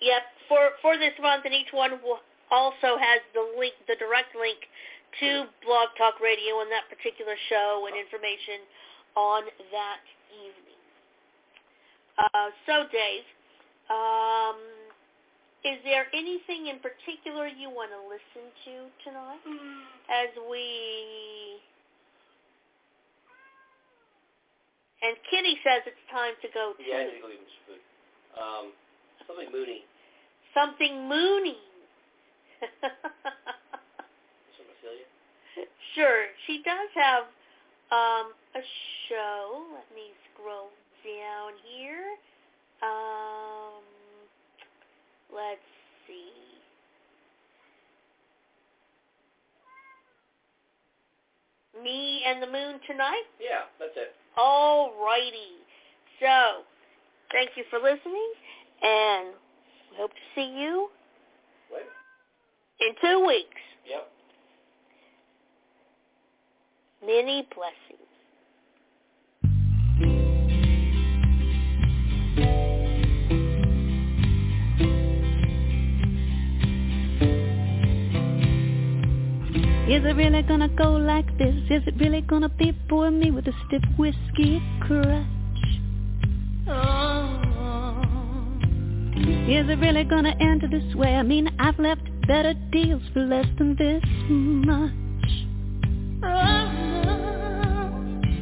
Yep, 0.00 0.24
for 0.48 0.72
for 0.80 0.96
this 0.96 1.12
month, 1.20 1.44
and 1.44 1.52
each 1.52 1.76
one 1.76 2.00
also 2.48 2.96
has 2.96 3.20
the 3.36 3.44
link, 3.60 3.76
the 3.84 4.00
direct 4.00 4.32
link 4.32 4.56
to 5.20 5.44
Blog 5.60 5.92
Talk 6.00 6.24
Radio 6.24 6.64
and 6.64 6.72
that 6.72 6.88
particular 6.88 7.36
show 7.52 7.84
and 7.84 7.92
information 8.00 8.64
on 9.12 9.44
that 9.76 10.00
evening. 10.40 10.80
Uh, 12.16 12.48
so, 12.64 12.88
Dave, 12.88 13.28
um, 13.92 14.56
is 15.64 15.80
there 15.84 16.06
anything 16.12 16.68
in 16.68 16.78
particular 16.84 17.48
you 17.48 17.70
want 17.72 17.90
to 17.90 18.00
listen 18.04 18.44
to 18.68 18.74
tonight 19.02 19.40
as 20.12 20.28
we? 20.50 21.56
And 25.00 25.16
Kitty 25.28 25.56
says 25.64 25.84
it's 25.84 26.04
time 26.12 26.32
to 26.40 26.48
go 26.52 26.72
to 26.76 26.82
Yeah, 26.84 26.96
I 26.96 27.04
need 27.04 27.16
to 27.16 27.24
go 27.24 27.28
eat 27.28 27.40
some 27.44 27.64
food. 27.68 27.82
Um, 28.36 28.72
something 29.26 29.48
moony. 29.52 29.84
something 30.52 31.08
moony. 31.08 31.56
Some 34.56 34.68
Celia. 34.80 35.04
sure, 35.94 36.26
she 36.46 36.62
does 36.64 36.88
have 36.94 37.24
um, 37.92 38.32
a 38.56 38.62
show. 39.08 39.64
Let 39.72 39.88
me 39.94 40.12
scroll 40.32 40.72
down 41.04 41.52
here. 41.68 42.16
Um, 42.82 43.84
let's 45.34 45.60
see. 46.06 46.30
Me 51.82 52.22
and 52.26 52.42
the 52.42 52.46
Moon 52.46 52.78
tonight? 52.86 53.24
Yeah, 53.40 53.66
that's 53.78 53.96
it. 53.96 54.14
All 54.36 54.94
righty. 55.04 55.58
So, 56.20 56.62
thank 57.32 57.50
you 57.56 57.64
for 57.70 57.78
listening, 57.78 58.32
and 58.82 59.28
we 59.90 59.96
hope 59.98 60.10
to 60.10 60.16
see 60.34 60.54
you 60.60 60.88
in 62.80 62.94
two 63.02 63.26
weeks. 63.26 63.60
Yep. 63.88 64.08
Many 67.06 67.46
blessings. 67.54 68.03
Is 79.86 80.02
it 80.02 80.16
really 80.16 80.40
gonna 80.40 80.68
go 80.68 80.92
like 80.92 81.36
this? 81.36 81.54
Is 81.68 81.82
it 81.86 81.94
really 82.00 82.22
gonna 82.22 82.48
be 82.48 82.72
for 82.88 83.10
me 83.10 83.30
with 83.30 83.46
a 83.46 83.52
stiff 83.66 83.82
whiskey 83.98 84.62
crutch? 84.80 85.26
Oh. 86.66 87.42
Is 89.14 89.68
it 89.68 89.78
really 89.78 90.04
gonna 90.04 90.34
end 90.40 90.62
this 90.70 90.94
way? 90.94 91.14
I 91.14 91.22
mean, 91.22 91.54
I've 91.58 91.78
left 91.78 92.00
better 92.26 92.54
deals 92.72 93.02
for 93.12 93.20
less 93.26 93.44
than 93.58 93.76
this 93.76 94.02
much. 94.30 95.30
Oh. 96.22 96.84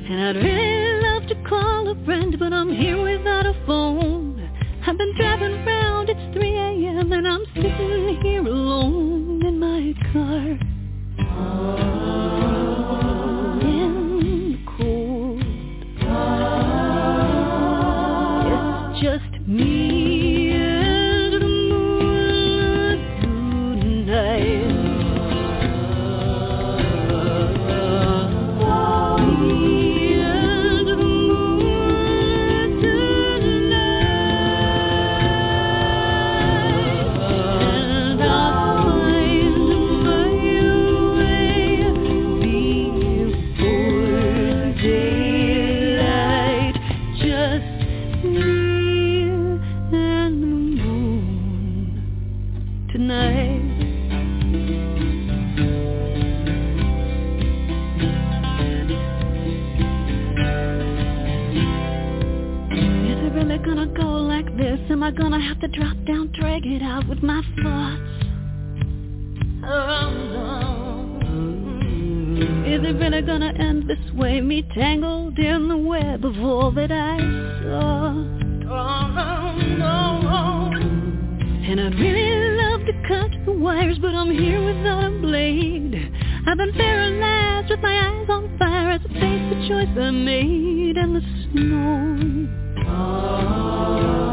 And 0.09 0.21
I'd 0.25 0.37
really 0.37 1.01
love 1.03 1.27
to 1.27 1.35
call 1.49 1.89
a 1.89 2.05
friend, 2.05 2.39
but 2.39 2.53
I'm 2.53 2.73
here 2.73 3.03
without 3.03 3.47
a 3.47 3.55
phone. 3.67 4.49
I've 4.87 4.97
been 4.97 5.13
driving 5.17 5.55
around, 5.67 6.09
it's 6.09 6.37
3 6.37 6.57
a.m. 6.57 7.13
and 7.13 7.27
I'm 7.27 7.45
sitting 7.57 8.21
here 8.23 8.47
alone 8.47 9.45
in 9.45 9.59
my 9.59 9.93
car. 10.13 10.72
In 11.43 11.92
gonna 65.13 65.41
have 65.41 65.61
to 65.61 65.69
drop 65.69 65.97
down, 66.07 66.33
drag 66.33 66.67
it 66.67 66.83
out 66.83 67.09
with 67.09 67.23
my 67.23 67.43
thoughts? 67.63 68.01
Oh 69.65 70.11
no. 70.33 71.19
Is 72.67 72.81
it 72.83 72.97
really 72.99 73.23
gonna 73.23 73.53
end 73.59 73.89
this 73.89 74.13
way? 74.15 74.41
Me 74.41 74.63
tangled 74.75 75.39
in 75.39 75.69
the 75.69 75.77
web 75.77 76.25
of 76.25 76.39
all 76.41 76.71
that 76.73 76.91
I 76.91 77.19
saw. 77.63 78.09
Oh 78.71 79.57
no. 79.79 80.71
And 81.71 81.81
I'd 81.81 81.95
really 81.95 82.57
love 82.63 82.81
to 82.87 82.93
cut 83.09 83.31
the 83.45 83.53
wires, 83.53 83.99
but 84.01 84.15
I'm 84.15 84.31
here 84.31 84.65
without 84.65 85.05
a 85.05 85.11
blade. 85.21 85.95
I've 86.47 86.59
been 86.59 86.73
paralyzed 86.73 87.71
with 87.71 87.81
my 87.81 88.09
eyes 88.09 88.29
on 88.29 88.59
fire 88.59 88.91
as 88.93 89.01
I 89.05 89.09
face 89.13 89.55
the 89.55 89.69
choice 89.69 89.99
I 89.99 90.11
made 90.11 90.97
and 90.97 91.17
the 91.17 91.23
snow 91.53 92.63
turns 92.85 94.32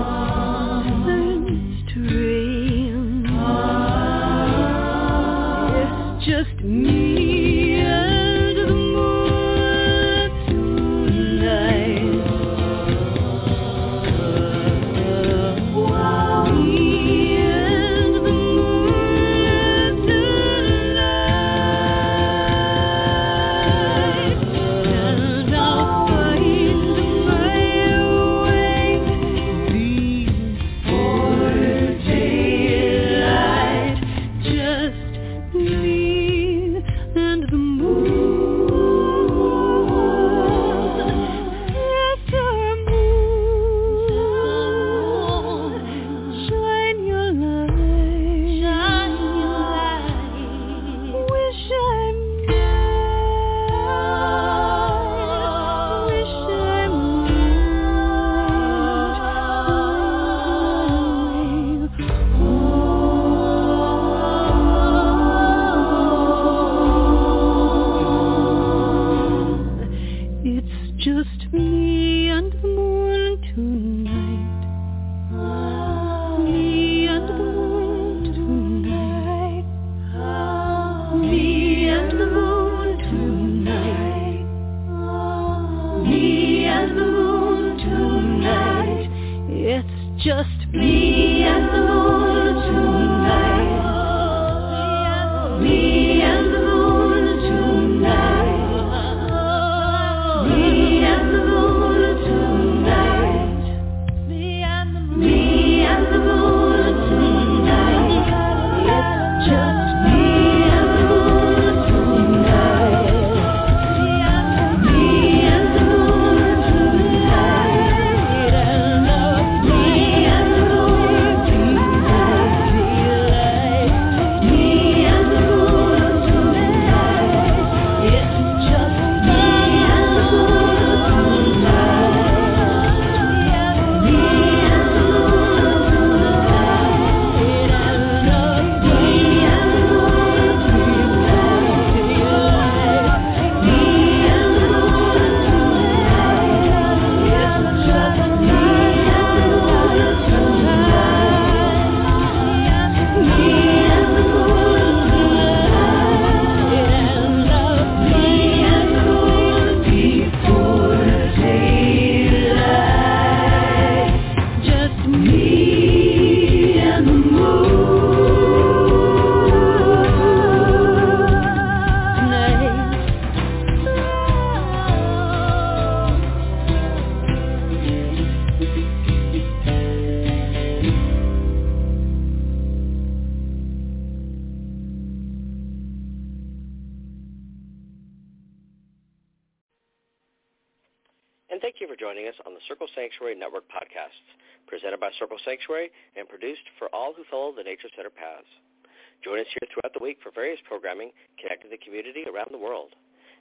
various 200.40 200.64
programming 200.64 201.12
connecting 201.36 201.68
the 201.68 201.84
community 201.84 202.24
around 202.32 202.48
the 202.56 202.58
world. 202.58 202.96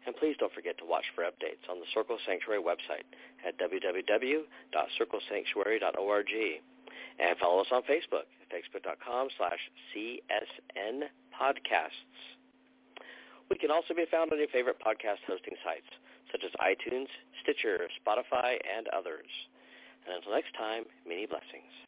And 0.07 0.15
please 0.19 0.37
don't 0.43 0.53
forget 0.53 0.77
to 0.79 0.85
watch 0.85 1.05
for 1.15 1.23
updates 1.23 1.63
on 1.71 1.79
the 1.79 1.87
Circle 1.95 2.19
Sanctuary 2.27 2.59
website 2.59 3.07
at 3.47 3.55
www.circlesanctuary.org. 3.63 6.35
And 7.19 7.35
follow 7.39 7.63
us 7.63 7.67
on 7.71 7.83
Facebook 7.83 8.27
at 8.43 8.51
facebook.com 8.51 9.29
slash 9.39 9.71
CSN 9.95 11.07
podcasts. 11.31 12.35
We 13.51 13.59
can 13.59 13.71
also 13.71 13.95
be 13.95 14.07
found 14.11 14.33
on 14.33 14.39
your 14.39 14.49
favorite 14.49 14.81
podcast 14.83 15.23
hosting 15.27 15.55
sites, 15.65 15.87
such 16.33 16.43
as 16.45 16.51
iTunes, 16.59 17.07
Stitcher, 17.43 17.89
Spotify, 18.03 18.59
and 18.67 18.89
others. 18.89 19.31
And 20.07 20.17
until 20.17 20.33
next 20.33 20.55
time, 20.59 20.85
many 21.07 21.27
blessings. 21.27 21.88